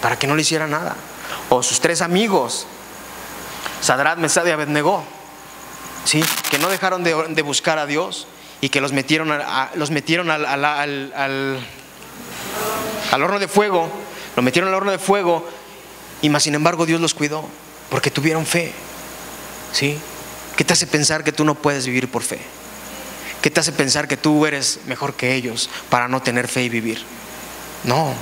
[0.01, 0.97] para que no le hiciera nada.
[1.49, 2.67] O sus tres amigos,
[3.81, 5.05] Sadrat, Mesad y Abednego,
[6.05, 6.25] ¿sí?
[6.51, 8.27] que no dejaron de, buscar a Dios
[8.65, 9.31] y que los metieron,
[9.75, 11.63] los metieron al, al,
[13.13, 13.91] horno de fuego,
[14.37, 15.47] lo metieron al horno de fuego
[16.23, 17.47] y más sin embargo Dios los cuidó
[17.91, 18.73] porque tuvieron fe.
[19.71, 19.99] ¿Sí?
[20.57, 22.39] ¿Qué te hace pensar que tú no puedes vivir por fe?
[23.43, 26.71] ¿Qué te hace pensar que tú eres mejor que ellos para no tener fe y
[26.71, 27.03] vivir?
[27.85, 28.15] No,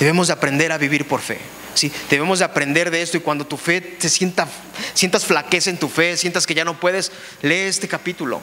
[0.00, 1.38] Debemos de aprender a vivir por fe.
[1.74, 1.92] ¿sí?
[2.10, 4.48] Debemos de aprender de esto y cuando tu fe te sienta,
[4.94, 8.40] sientas flaqueza en tu fe, sientas que ya no puedes, lee este capítulo.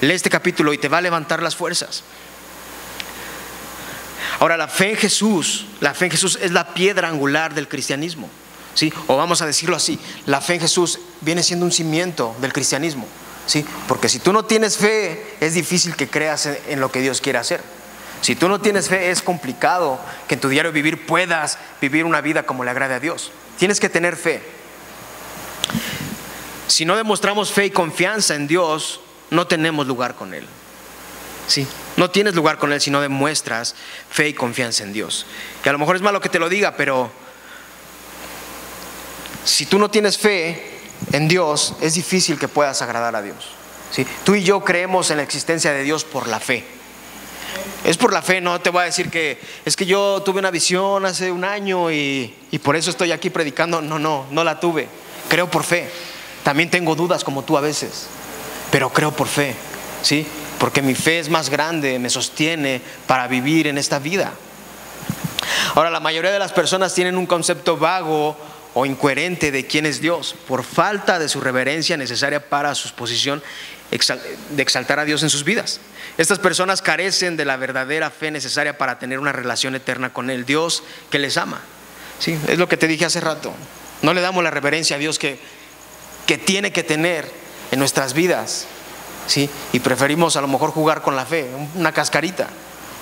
[0.00, 2.02] Lee este capítulo y te va a levantar las fuerzas.
[4.40, 8.28] Ahora, la fe en Jesús, la fe en Jesús es la piedra angular del cristianismo.
[8.74, 8.92] ¿sí?
[9.08, 13.06] O vamos a decirlo así, la fe en Jesús viene siendo un cimiento del cristianismo.
[13.46, 13.64] ¿sí?
[13.88, 17.38] Porque si tú no tienes fe, es difícil que creas en lo que Dios quiere
[17.38, 17.60] hacer.
[18.20, 22.20] Si tú no tienes fe, es complicado que en tu diario vivir puedas vivir una
[22.20, 23.32] vida como le agrade a Dios.
[23.58, 24.42] Tienes que tener fe.
[26.68, 30.46] Si no demostramos fe y confianza en Dios, no tenemos lugar con Él.
[31.46, 33.74] Sí, no tienes lugar con Él si no demuestras
[34.10, 35.26] fe y confianza en Dios.
[35.64, 37.10] Y a lo mejor es malo que te lo diga, pero
[39.44, 40.78] si tú no tienes fe
[41.12, 43.36] en Dios, es difícil que puedas agradar a Dios.
[43.90, 44.06] ¿Sí?
[44.24, 46.64] Tú y yo creemos en la existencia de Dios por la fe.
[47.84, 50.50] Es por la fe, no te voy a decir que es que yo tuve una
[50.50, 53.80] visión hace un año y, por eso estoy aquí predicando.
[53.80, 54.88] No, no, no la tuve.
[55.28, 55.88] Creo por fe.
[56.42, 58.06] También tengo dudas como tú a veces,
[58.70, 59.54] pero creo por fe,
[60.02, 60.26] ¿sí?
[60.58, 64.32] Porque mi fe es más grande, me sostiene para vivir en esta vida.
[65.74, 68.36] Ahora, la mayoría de las personas tienen un concepto vago
[68.74, 73.42] o incoherente de quién es Dios, por falta de su reverencia necesaria para su posición
[73.90, 75.80] de exaltar a Dios en sus vidas.
[76.18, 80.44] Estas personas carecen de la verdadera fe necesaria para tener una relación eterna con el
[80.44, 81.60] Dios que les ama.
[82.18, 82.36] ¿Sí?
[82.48, 83.54] Es lo que te dije hace rato.
[84.02, 85.38] No le damos la reverencia a Dios que,
[86.26, 87.30] que tiene que tener
[87.70, 88.66] en nuestras vidas.
[89.26, 89.50] ¿Sí?
[89.72, 92.48] Y preferimos a lo mejor jugar con la fe, una cascarita,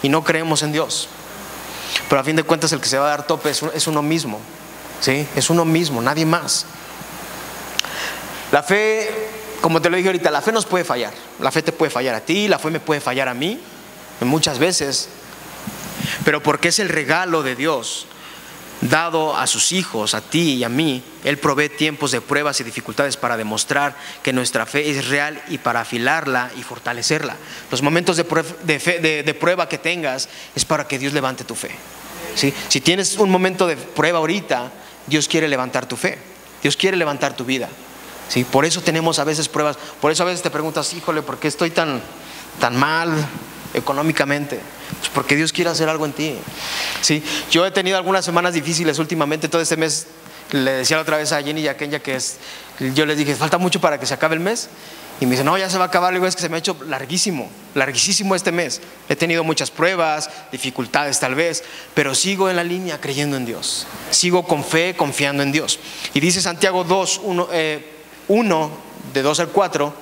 [0.03, 1.09] y no creemos en Dios.
[2.09, 4.41] Pero a fin de cuentas el que se va a dar tope es uno mismo.
[5.01, 5.27] ¿Sí?
[5.37, 6.67] Es uno mismo, nadie más.
[8.51, 9.09] La fe
[9.61, 11.13] como te lo dije ahorita, la fe nos puede fallar.
[11.41, 13.61] La fe te puede fallar a ti, la fe me puede fallar a mí,
[14.21, 15.09] muchas veces.
[16.25, 18.07] Pero porque es el regalo de Dios
[18.81, 22.65] dado a sus hijos, a ti y a mí, Él provee tiempos de pruebas y
[22.65, 27.37] dificultades para demostrar que nuestra fe es real y para afilarla y fortalecerla.
[27.71, 28.25] Los momentos de,
[29.35, 31.71] prueba, que tengas es para que Dios levante tu fe.
[32.35, 34.71] Si tienes un momento de prueba ahorita,
[35.07, 36.19] Dios quiere levantar tu fe,
[36.63, 37.69] Dios quiere levantar tu vida.
[38.51, 41.49] Por eso tenemos a veces pruebas, por eso a veces te preguntas, híjole, ¿por qué
[41.49, 42.03] estoy tan,
[42.61, 43.11] tan mal
[43.73, 44.61] económicamente?
[44.99, 46.37] Pues porque Dios quiere hacer algo en ti.
[47.01, 47.23] ¿sí?
[47.51, 50.07] Yo he tenido algunas semanas difíciles últimamente, todo este mes
[50.53, 52.37] le decía otra vez a Jenny y a Kenya que es,
[52.95, 54.69] yo les dije, falta mucho para que se acabe el mes.
[55.19, 56.13] Y me dice, no, ya se va a acabar.
[56.13, 58.83] Le digo, es que se me ha hecho larguísimo, larguísimo este mes.
[59.09, 61.65] He tenido muchas pruebas, dificultades tal vez,
[61.95, 63.87] pero sigo en la línea creyendo en Dios.
[64.11, 65.79] Sigo con fe, confiando en Dios.
[66.13, 67.49] Y dice Santiago 2, 1,
[68.29, 68.71] 1,
[69.15, 69.95] de 2 al 4,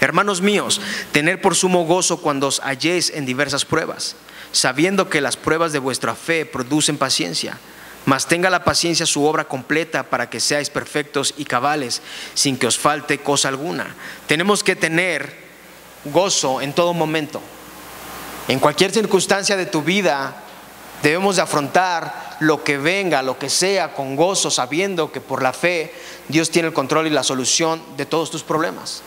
[0.00, 0.80] hermanos míos,
[1.12, 4.16] tener por sumo gozo cuando os halléis en diversas pruebas,
[4.52, 7.58] sabiendo que las pruebas de vuestra fe producen paciencia.
[8.06, 12.00] Mas tenga la paciencia su obra completa para que seáis perfectos y cabales,
[12.34, 13.94] sin que os falte cosa alguna.
[14.26, 15.36] Tenemos que tener
[16.06, 17.42] gozo en todo momento.
[18.48, 20.34] En cualquier circunstancia de tu vida,
[21.02, 25.52] debemos de afrontar lo que venga, lo que sea, con gozo, sabiendo que por la
[25.52, 25.92] fe
[26.28, 29.02] Dios tiene el control y la solución de todos tus problemas.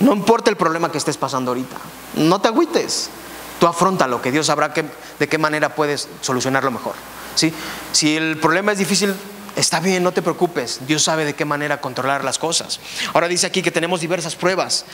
[0.00, 1.76] No importa el problema que estés pasando ahorita.
[2.16, 3.10] No te agüites.
[3.58, 4.84] Tú afronta lo que Dios sabrá que,
[5.18, 6.94] de qué manera puedes solucionarlo mejor.
[7.34, 7.52] ¿sí?
[7.92, 9.14] Si el problema es difícil,
[9.56, 10.80] está bien, no te preocupes.
[10.86, 12.80] Dios sabe de qué manera controlar las cosas.
[13.14, 14.84] Ahora dice aquí que tenemos diversas pruebas.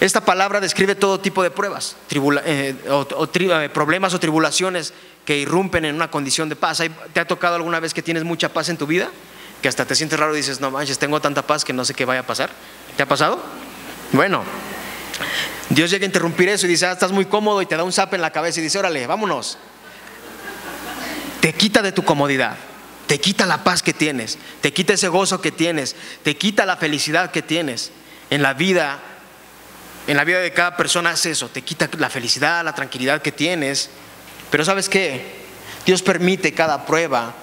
[0.00, 4.94] Esta palabra describe todo tipo de pruebas, eh, eh, problemas o tribulaciones
[5.26, 6.82] que irrumpen en una condición de paz.
[7.12, 9.10] ¿Te ha tocado alguna vez que tienes mucha paz en tu vida?
[9.60, 11.92] Que hasta te sientes raro y dices, no manches, tengo tanta paz que no sé
[11.92, 12.48] qué vaya a pasar.
[12.96, 13.42] ¿Te ha pasado?
[14.12, 14.42] Bueno,
[15.68, 17.92] Dios llega a interrumpir eso y dice, ah, estás muy cómodo y te da un
[17.92, 19.56] zap en la cabeza y dice, órale, vámonos.
[21.40, 22.56] Te quita de tu comodidad,
[23.06, 25.94] te quita la paz que tienes, te quita ese gozo que tienes,
[26.24, 27.92] te quita la felicidad que tienes.
[28.30, 28.98] En la vida,
[30.06, 33.32] en la vida de cada persona es eso, te quita la felicidad, la tranquilidad que
[33.32, 33.90] tienes.
[34.50, 35.40] Pero ¿sabes qué?
[35.86, 37.34] Dios permite cada prueba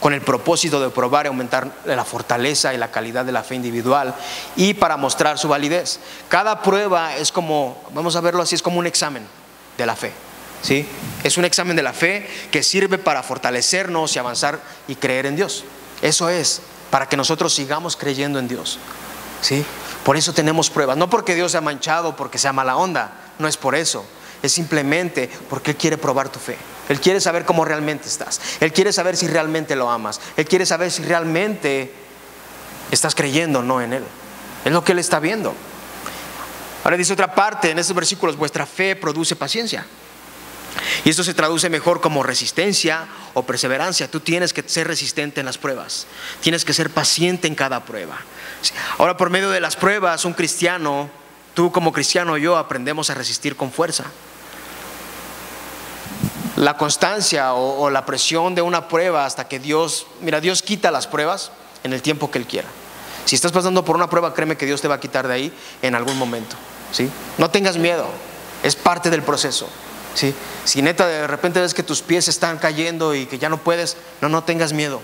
[0.00, 3.54] con el propósito de probar y aumentar la fortaleza y la calidad de la fe
[3.54, 4.14] individual
[4.56, 6.00] y para mostrar su validez.
[6.28, 9.26] Cada prueba es como, vamos a verlo así, es como un examen
[9.76, 10.12] de la fe.
[10.62, 10.86] ¿sí?
[11.22, 15.36] Es un examen de la fe que sirve para fortalecernos y avanzar y creer en
[15.36, 15.64] Dios.
[16.02, 18.78] Eso es, para que nosotros sigamos creyendo en Dios.
[19.42, 19.64] ¿sí?
[20.04, 23.56] Por eso tenemos pruebas, no porque Dios sea manchado, porque sea mala onda, no es
[23.56, 24.04] por eso
[24.42, 26.56] es simplemente porque Él quiere probar tu fe.
[26.90, 28.40] Él quiere saber cómo realmente estás.
[28.58, 30.20] Él quiere saber si realmente lo amas.
[30.36, 31.94] Él quiere saber si realmente
[32.90, 34.02] estás creyendo o no en Él.
[34.64, 35.54] Es lo que Él está viendo.
[36.82, 39.86] Ahora dice otra parte en estos versículos, vuestra fe produce paciencia.
[41.04, 44.10] Y esto se traduce mejor como resistencia o perseverancia.
[44.10, 46.08] Tú tienes que ser resistente en las pruebas.
[46.40, 48.18] Tienes que ser paciente en cada prueba.
[48.98, 51.08] Ahora por medio de las pruebas, un cristiano,
[51.54, 54.06] tú como cristiano yo aprendemos a resistir con fuerza
[56.60, 61.06] la constancia o, la presión de una prueba hasta que Dios, mira, Dios quita las
[61.06, 61.52] pruebas
[61.84, 62.68] en el tiempo que Él quiera.
[63.24, 65.52] Si estás pasando por una prueba, créeme que Dios te va a quitar de ahí
[65.80, 66.56] en algún momento.
[66.92, 67.08] ¿sí?
[67.38, 68.06] No tengas miedo,
[68.62, 69.70] es parte del proceso.
[70.14, 70.34] ¿sí?
[70.64, 73.96] Si neta de repente ves que tus pies están cayendo y que ya no puedes,
[74.20, 75.00] no, no tengas miedo.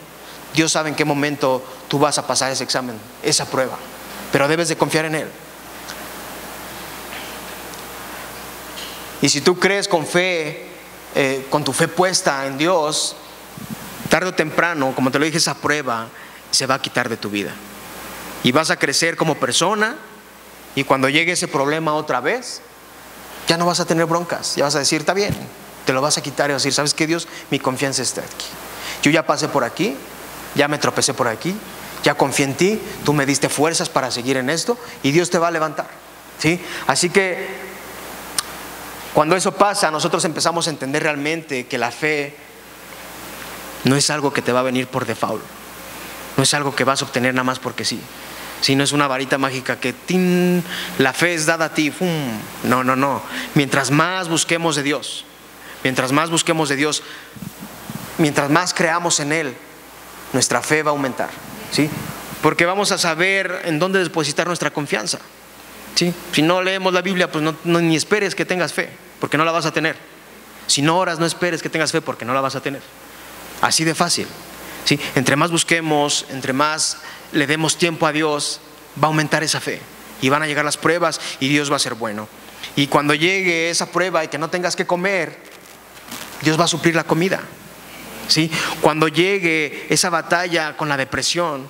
[0.53, 3.79] Dios sabe en qué momento tú vas a pasar ese examen, esa prueba.
[4.31, 5.29] Pero debes de confiar en Él.
[9.23, 10.66] Y si tú crees con fe
[11.19, 13.17] eh, con tu fe puesta en Dios,
[14.11, 16.09] tarde o temprano, como te lo dije, esa prueba
[16.51, 17.55] se va a quitar de tu vida.
[18.43, 19.97] Y vas a crecer como persona
[20.75, 22.61] y cuando llegue ese problema otra vez,
[23.49, 25.35] ya no vas a tener broncas, ya vas a decir, está bien,
[25.87, 27.27] te lo vas a quitar y vas a decir, ¿sabes qué Dios?
[27.51, 28.47] Mi confianza está aquí.
[29.03, 29.97] Yo ya pasé por aquí,
[30.55, 31.57] ya me tropecé por aquí,
[32.05, 35.39] ya confié en ti, tú me diste fuerzas para seguir en esto y Dios te
[35.39, 35.89] va a levantar.
[36.39, 36.61] ¿sí?
[36.87, 37.66] Así que
[39.17, 42.35] cuando eso pasa, nosotros empezamos a entender realmente que la fe
[43.85, 45.43] no es algo que te va a venir por default,
[46.37, 47.99] no es algo que vas a obtener nada más porque sí,
[48.61, 49.95] si no es una varita mágica que
[50.99, 51.91] la fe es dada a ti,
[52.65, 53.23] no, no, no.
[53.55, 55.25] Mientras más busquemos de Dios,
[55.83, 57.03] mientras más busquemos de Dios,
[58.19, 59.57] mientras más creamos en Él,
[60.35, 61.31] nuestra fe va a aumentar,
[61.71, 61.89] ¿sí?
[62.43, 65.21] Porque vamos a saber en dónde depositar nuestra confianza.
[65.95, 66.13] ¿sí?
[66.33, 69.53] Si no leemos la Biblia, pues no, ni esperes que tengas fe porque no la
[69.53, 69.97] vas a tener.
[70.67, 72.83] Si no oras, no esperes que tengas fe porque no la vas a tener.
[73.61, 74.27] Así de fácil.
[74.85, 74.99] ¿sí?
[75.15, 76.99] Entre más busquemos, entre más
[77.33, 78.61] le demos tiempo a Dios,
[79.03, 79.81] va a aumentar esa fe.
[80.23, 82.29] Y van a llegar las pruebas y Dios va a ser bueno.
[82.75, 85.39] Y cuando llegue esa prueba y que no tengas que comer,
[86.43, 87.41] Dios va a suplir la comida.
[88.29, 88.51] ¿sí?
[88.81, 91.69] Cuando llegue esa batalla con la depresión,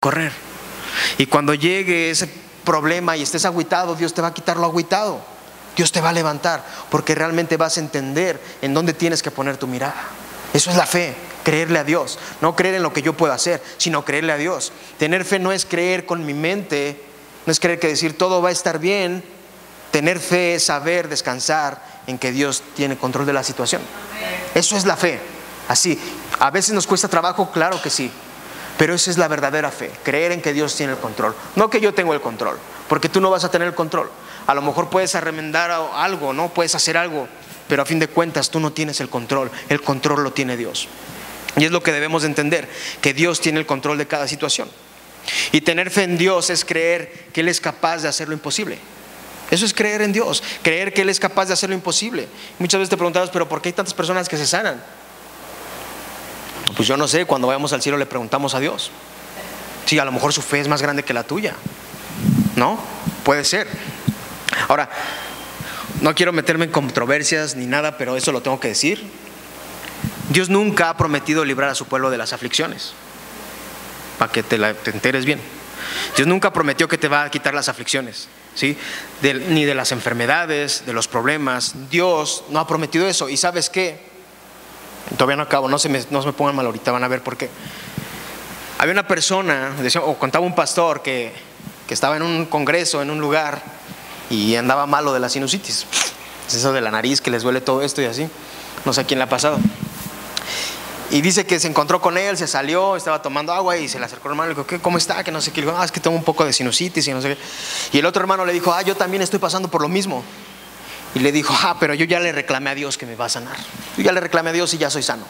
[0.00, 0.32] correr.
[1.18, 2.28] Y cuando llegue ese
[2.64, 5.24] problema y estés agüitado, Dios te va a quitar lo agüitado.
[5.80, 9.56] Dios te va a levantar porque realmente vas a entender en dónde tienes que poner
[9.56, 9.94] tu mirada.
[10.52, 12.18] Eso es la fe, creerle a Dios.
[12.42, 14.72] No creer en lo que yo puedo hacer, sino creerle a Dios.
[14.98, 17.02] Tener fe no es creer con mi mente,
[17.46, 19.24] no es creer que decir todo va a estar bien.
[19.90, 23.80] Tener fe es saber descansar en que Dios tiene control de la situación.
[24.54, 25.18] Eso es la fe.
[25.66, 25.98] Así,
[26.40, 28.10] a veces nos cuesta trabajo, claro que sí,
[28.76, 31.80] pero esa es la verdadera fe, creer en que Dios tiene el control, no que
[31.80, 34.10] yo tengo el control, porque tú no vas a tener el control.
[34.50, 36.48] A lo mejor puedes arremendar algo, ¿no?
[36.48, 37.28] Puedes hacer algo,
[37.68, 40.88] pero a fin de cuentas tú no tienes el control, el control lo tiene Dios.
[41.56, 42.68] Y es lo que debemos entender,
[43.00, 44.68] que Dios tiene el control de cada situación.
[45.52, 48.80] Y tener fe en Dios es creer que Él es capaz de hacer lo imposible.
[49.52, 52.26] Eso es creer en Dios, creer que Él es capaz de hacer lo imposible.
[52.58, 54.82] Muchas veces te preguntabas, pero ¿por qué hay tantas personas que se sanan?
[56.74, 58.90] Pues yo no sé, cuando vayamos al cielo le preguntamos a Dios.
[59.86, 61.54] Sí, a lo mejor su fe es más grande que la tuya.
[62.56, 62.80] ¿No?
[63.22, 63.68] Puede ser.
[64.68, 64.88] Ahora,
[66.00, 69.02] no quiero meterme en controversias ni nada, pero eso lo tengo que decir.
[70.30, 72.92] Dios nunca ha prometido librar a su pueblo de las aflicciones,
[74.18, 75.40] para que te, la, enteres bien.
[76.16, 78.28] Dios nunca prometió que te va a quitar las aflicciones.
[78.54, 78.76] ¿sí?
[79.22, 81.74] ni de las enfermedades, de los problemas.
[81.90, 83.28] Dios no ha prometido eso.
[83.28, 83.98] ¿Y sabes qué?
[85.16, 87.22] Todavía no acabo, no se me, no se me pongan mal ahorita, van a ver
[87.22, 87.48] por qué.
[88.78, 89.72] Había una persona,
[90.02, 91.32] o contaba un pastor, que,
[91.86, 93.60] que estaba en un congreso, en un lugar,
[94.30, 95.86] y andaba malo de la sinusitis.
[96.48, 98.28] Es eso de la nariz que les duele todo esto y así.
[98.84, 99.58] No sé quién le ha pasado.
[101.10, 104.04] Y dice que se encontró con él, se salió, estaba tomando agua y se le
[104.04, 105.24] acercó al hermano y le dijo, ¿cómo está?
[105.24, 105.60] Que no sé qué.
[105.60, 107.96] Dijo, ah, es que tengo un poco de sinusitis y no sé qué.
[107.96, 110.22] Y el otro hermano le dijo, ah, yo también estoy pasando por lo mismo.
[111.16, 113.28] Y le dijo, ah, pero yo ya le reclamé a Dios que me va a
[113.28, 113.56] sanar.
[113.96, 115.24] Yo ya le reclamé a Dios y ya soy sano.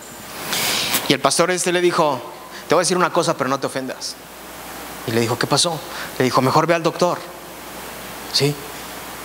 [1.08, 2.20] Y el pastor este le dijo,
[2.68, 4.16] te voy a decir una cosa, pero no te ofendas.
[5.06, 5.80] Y le dijo, ¿qué pasó?
[6.18, 7.18] Le dijo, mejor ve al doctor.
[8.34, 8.54] ¿Sí?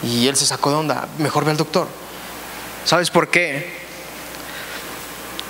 [0.03, 1.87] Y él se sacó de onda, mejor ve al doctor.
[2.85, 3.73] ¿Sabes por qué?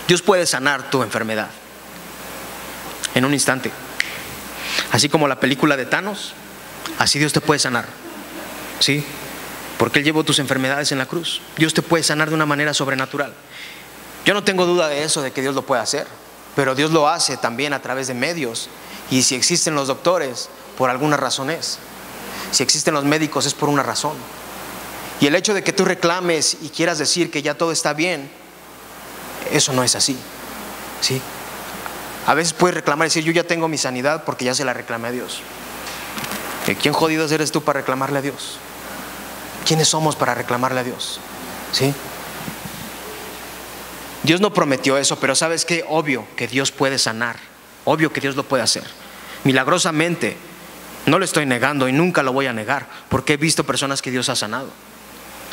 [0.07, 1.49] Dios puede sanar tu enfermedad
[3.15, 3.71] en un instante.
[4.91, 6.33] Así como la película de Thanos,
[6.99, 7.85] así Dios te puede sanar.
[8.79, 9.03] ¿Sí?
[9.77, 11.41] Porque Él llevó tus enfermedades en la cruz.
[11.57, 13.33] Dios te puede sanar de una manera sobrenatural.
[14.25, 16.07] Yo no tengo duda de eso, de que Dios lo puede hacer.
[16.55, 18.69] Pero Dios lo hace también a través de medios.
[19.11, 21.79] Y si existen los doctores, por alguna razón es.
[22.55, 24.13] Si existen los médicos, es por una razón.
[25.19, 28.31] Y el hecho de que tú reclames y quieras decir que ya todo está bien,
[29.51, 30.17] eso no es así.
[31.01, 31.21] ¿Sí?
[32.25, 34.71] A veces puedes reclamar y decir, yo ya tengo mi sanidad porque ya se la
[34.71, 35.41] reclamé a Dios.
[36.81, 38.57] ¿Quién jodido eres tú para reclamarle a Dios?
[39.67, 41.19] ¿Quiénes somos para reclamarle a Dios?
[41.73, 41.93] ¿Sí?
[44.23, 47.35] Dios no prometió eso, pero sabes qué, obvio que Dios puede sanar,
[47.83, 48.85] obvio que Dios lo puede hacer.
[49.43, 50.37] Milagrosamente,
[51.05, 54.11] no lo estoy negando y nunca lo voy a negar, porque he visto personas que
[54.11, 54.69] Dios ha sanado.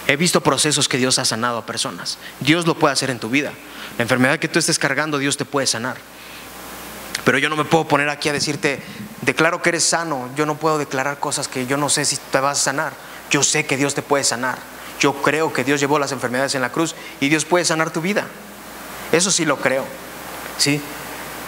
[0.06, 2.18] He visto procesos que Dios ha sanado a personas.
[2.40, 3.52] Dios lo puede hacer en tu vida.
[3.98, 5.96] La enfermedad que tú estés cargando, Dios te puede sanar.
[7.24, 8.82] Pero yo no me puedo poner aquí a decirte,
[9.20, 10.28] declaro que eres sano.
[10.34, 12.92] Yo no puedo declarar cosas que yo no sé si te vas a sanar.
[13.30, 14.58] Yo sé que Dios te puede sanar.
[14.98, 18.00] Yo creo que Dios llevó las enfermedades en la cruz y Dios puede sanar tu
[18.00, 18.26] vida.
[19.12, 19.84] Eso sí lo creo.
[20.58, 20.80] ¿Sí?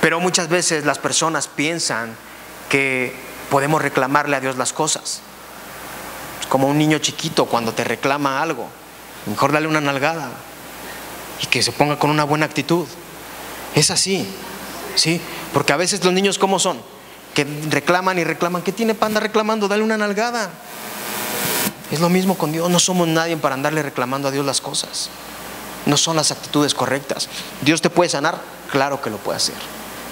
[0.00, 2.14] Pero muchas veces las personas piensan
[2.68, 3.14] que
[3.50, 5.20] podemos reclamarle a Dios las cosas
[6.48, 8.68] como un niño chiquito cuando te reclama algo.
[9.26, 10.30] Mejor dale una nalgada
[11.42, 12.86] y que se ponga con una buena actitud.
[13.74, 14.26] Es así,
[14.94, 15.20] ¿sí?
[15.52, 16.80] Porque a veces los niños, ¿cómo son?
[17.34, 18.62] Que reclaman y reclaman.
[18.62, 19.66] ¿Qué tiene panda reclamando?
[19.66, 20.50] Dale una nalgada.
[21.90, 22.70] Es lo mismo con Dios.
[22.70, 25.10] No somos nadie para andarle reclamando a Dios las cosas.
[25.86, 27.28] No son las actitudes correctas.
[27.62, 28.40] ¿Dios te puede sanar?
[28.70, 29.56] Claro que lo puede hacer.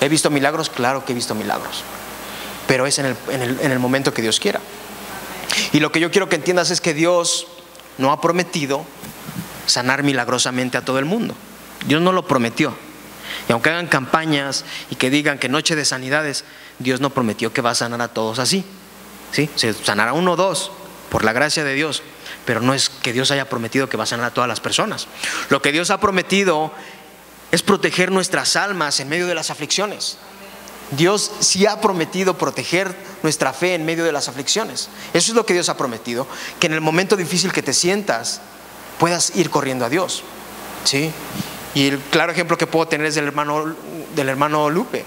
[0.00, 0.70] ¿He visto milagros?
[0.70, 1.84] Claro que he visto milagros.
[2.72, 4.58] Pero es en el, en el, en el momento que Dios quiera.
[5.74, 7.46] Y lo que yo quiero que entiendas es que Dios
[7.98, 8.86] no ha prometido
[9.66, 11.34] sanar milagrosamente a todo el mundo.
[11.86, 12.74] Dios no lo prometió.
[13.46, 16.46] Y aunque hagan campañas y que digan que noche de sanidades,
[16.78, 18.64] Dios no prometió que va a sanar a todos así.
[19.32, 19.50] ¿Sí?
[19.54, 20.72] Se sanará uno o dos,
[21.10, 22.02] por la gracia de Dios.
[22.46, 25.08] Pero no es que Dios haya prometido que va a sanar a todas las personas.
[25.50, 26.72] Lo que Dios ha prometido
[27.50, 30.16] es proteger nuestras almas en medio de las aflicciones.
[30.92, 34.88] Dios sí ha prometido proteger nuestra fe en medio de las aflicciones.
[35.14, 36.26] Eso es lo que Dios ha prometido,
[36.60, 38.40] que en el momento difícil que te sientas
[38.98, 40.22] puedas ir corriendo a Dios.
[40.84, 41.10] ¿Sí?
[41.74, 43.74] Y el claro ejemplo que puedo tener es del hermano,
[44.14, 45.04] del hermano Lupe,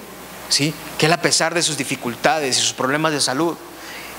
[0.50, 0.74] ¿sí?
[0.98, 3.56] que a pesar de sus dificultades y sus problemas de salud,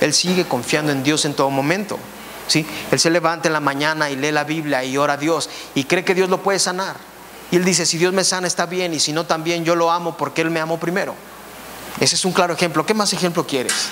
[0.00, 1.98] él sigue confiando en Dios en todo momento.
[2.46, 2.64] ¿sí?
[2.92, 5.84] Él se levanta en la mañana y lee la Biblia y ora a Dios y
[5.84, 6.96] cree que Dios lo puede sanar.
[7.50, 9.90] Y él dice, si Dios me sana está bien y si no también yo lo
[9.90, 11.14] amo porque Él me amó primero.
[12.00, 12.84] Ese es un claro ejemplo.
[12.84, 13.88] ¿Qué más ejemplo quieres?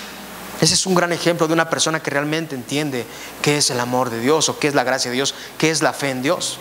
[0.61, 3.07] Ese es un gran ejemplo de una persona que realmente entiende
[3.43, 5.83] qué es el amor de Dios o qué es la gracia de Dios, qué es
[5.83, 6.59] la fe en Dios.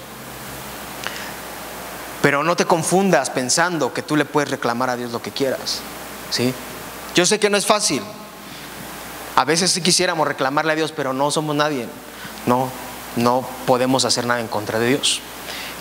[2.22, 5.82] Pero no te confundas pensando que tú le puedes reclamar a Dios lo que quieras.
[6.32, 6.54] ¿sí?
[7.14, 8.02] Yo sé que no es fácil.
[9.36, 11.88] A veces sí quisiéramos reclamarle a Dios, pero no somos nadie.
[12.46, 12.70] No,
[13.16, 15.22] no podemos hacer nada en contra de Dios.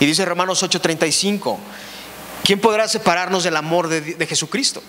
[0.01, 1.59] Y dice Romanos 8:35,
[2.43, 4.83] ¿quién podrá separarnos del amor de Jesucristo?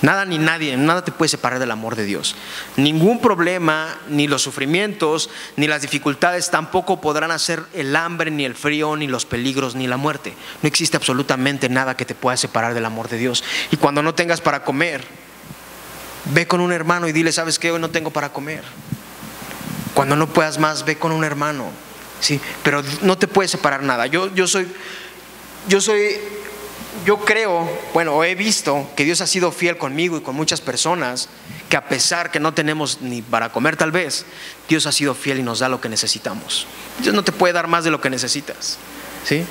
[0.00, 2.36] Nada ni nadie, nada te puede separar del amor de Dios.
[2.76, 8.54] Ningún problema, ni los sufrimientos, ni las dificultades tampoco podrán hacer el hambre, ni el
[8.54, 10.34] frío, ni los peligros, ni la muerte.
[10.62, 13.42] No existe absolutamente nada que te pueda separar del amor de Dios.
[13.72, 15.04] Y cuando no tengas para comer,
[16.26, 17.72] ve con un hermano y dile, ¿sabes qué?
[17.72, 18.62] Hoy no tengo para comer.
[19.94, 21.70] Cuando no puedas más, ve con un hermano.
[22.20, 24.06] Sí, pero no te puede separar nada.
[24.06, 24.68] Yo, yo soy,
[25.66, 26.16] yo soy
[27.04, 31.28] yo creo, bueno, he visto que Dios ha sido fiel conmigo y con muchas personas,
[31.68, 34.26] que a pesar que no tenemos ni para comer tal vez,
[34.68, 36.66] Dios ha sido fiel y nos da lo que necesitamos.
[37.00, 38.78] Dios no te puede dar más de lo que necesitas,
[39.24, 39.44] ¿sí?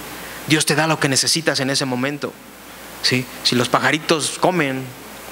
[0.47, 2.33] Dios te da lo que necesitas en ese momento,
[3.01, 3.25] ¿sí?
[3.43, 4.83] Si los pajaritos comen,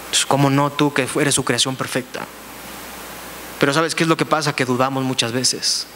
[0.09, 2.25] pues, ¿cómo no tú que eres su creación perfecta?
[3.59, 4.53] Pero ¿sabes qué es lo que pasa?
[4.53, 5.87] Que dudamos muchas veces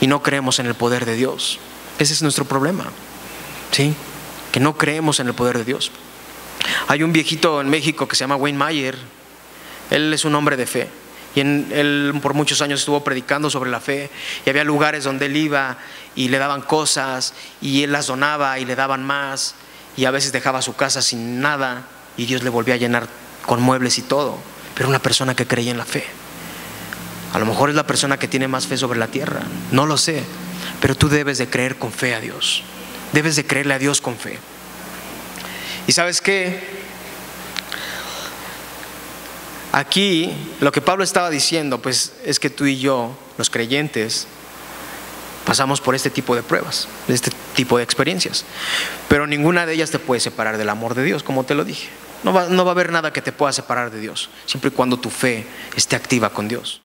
[0.00, 1.58] y no creemos en el poder de Dios.
[1.98, 2.86] Ese es nuestro problema.
[3.70, 3.94] ¿Sí?
[4.52, 5.90] Que no creemos en el poder de Dios.
[6.88, 8.98] Hay un viejito en México que se llama Wayne Mayer.
[9.90, 10.88] Él es un hombre de fe.
[11.34, 14.10] Y él por muchos años estuvo predicando sobre la fe.
[14.44, 15.78] Y había lugares donde él iba
[16.14, 19.54] y le daban cosas y él las donaba y le daban más.
[19.96, 21.84] Y a veces dejaba su casa sin nada
[22.16, 23.08] y Dios le volvía a llenar
[23.46, 24.38] con muebles y todo.
[24.74, 26.04] Pero una persona que creía en la fe.
[27.32, 29.40] A lo mejor es la persona que tiene más fe sobre la tierra.
[29.70, 30.22] No lo sé.
[30.80, 32.62] Pero tú debes de creer con fe a Dios.
[33.12, 34.38] Debes de creerle a Dios con fe.
[35.86, 36.82] Y sabes qué?
[39.72, 44.26] Aquí lo que Pablo estaba diciendo, pues es que tú y yo, los creyentes,
[45.44, 48.44] pasamos por este tipo de pruebas, este tipo de experiencias.
[49.08, 51.88] Pero ninguna de ellas te puede separar del amor de Dios, como te lo dije.
[52.22, 54.72] No va, no va a haber nada que te pueda separar de Dios, siempre y
[54.72, 56.82] cuando tu fe esté activa con Dios.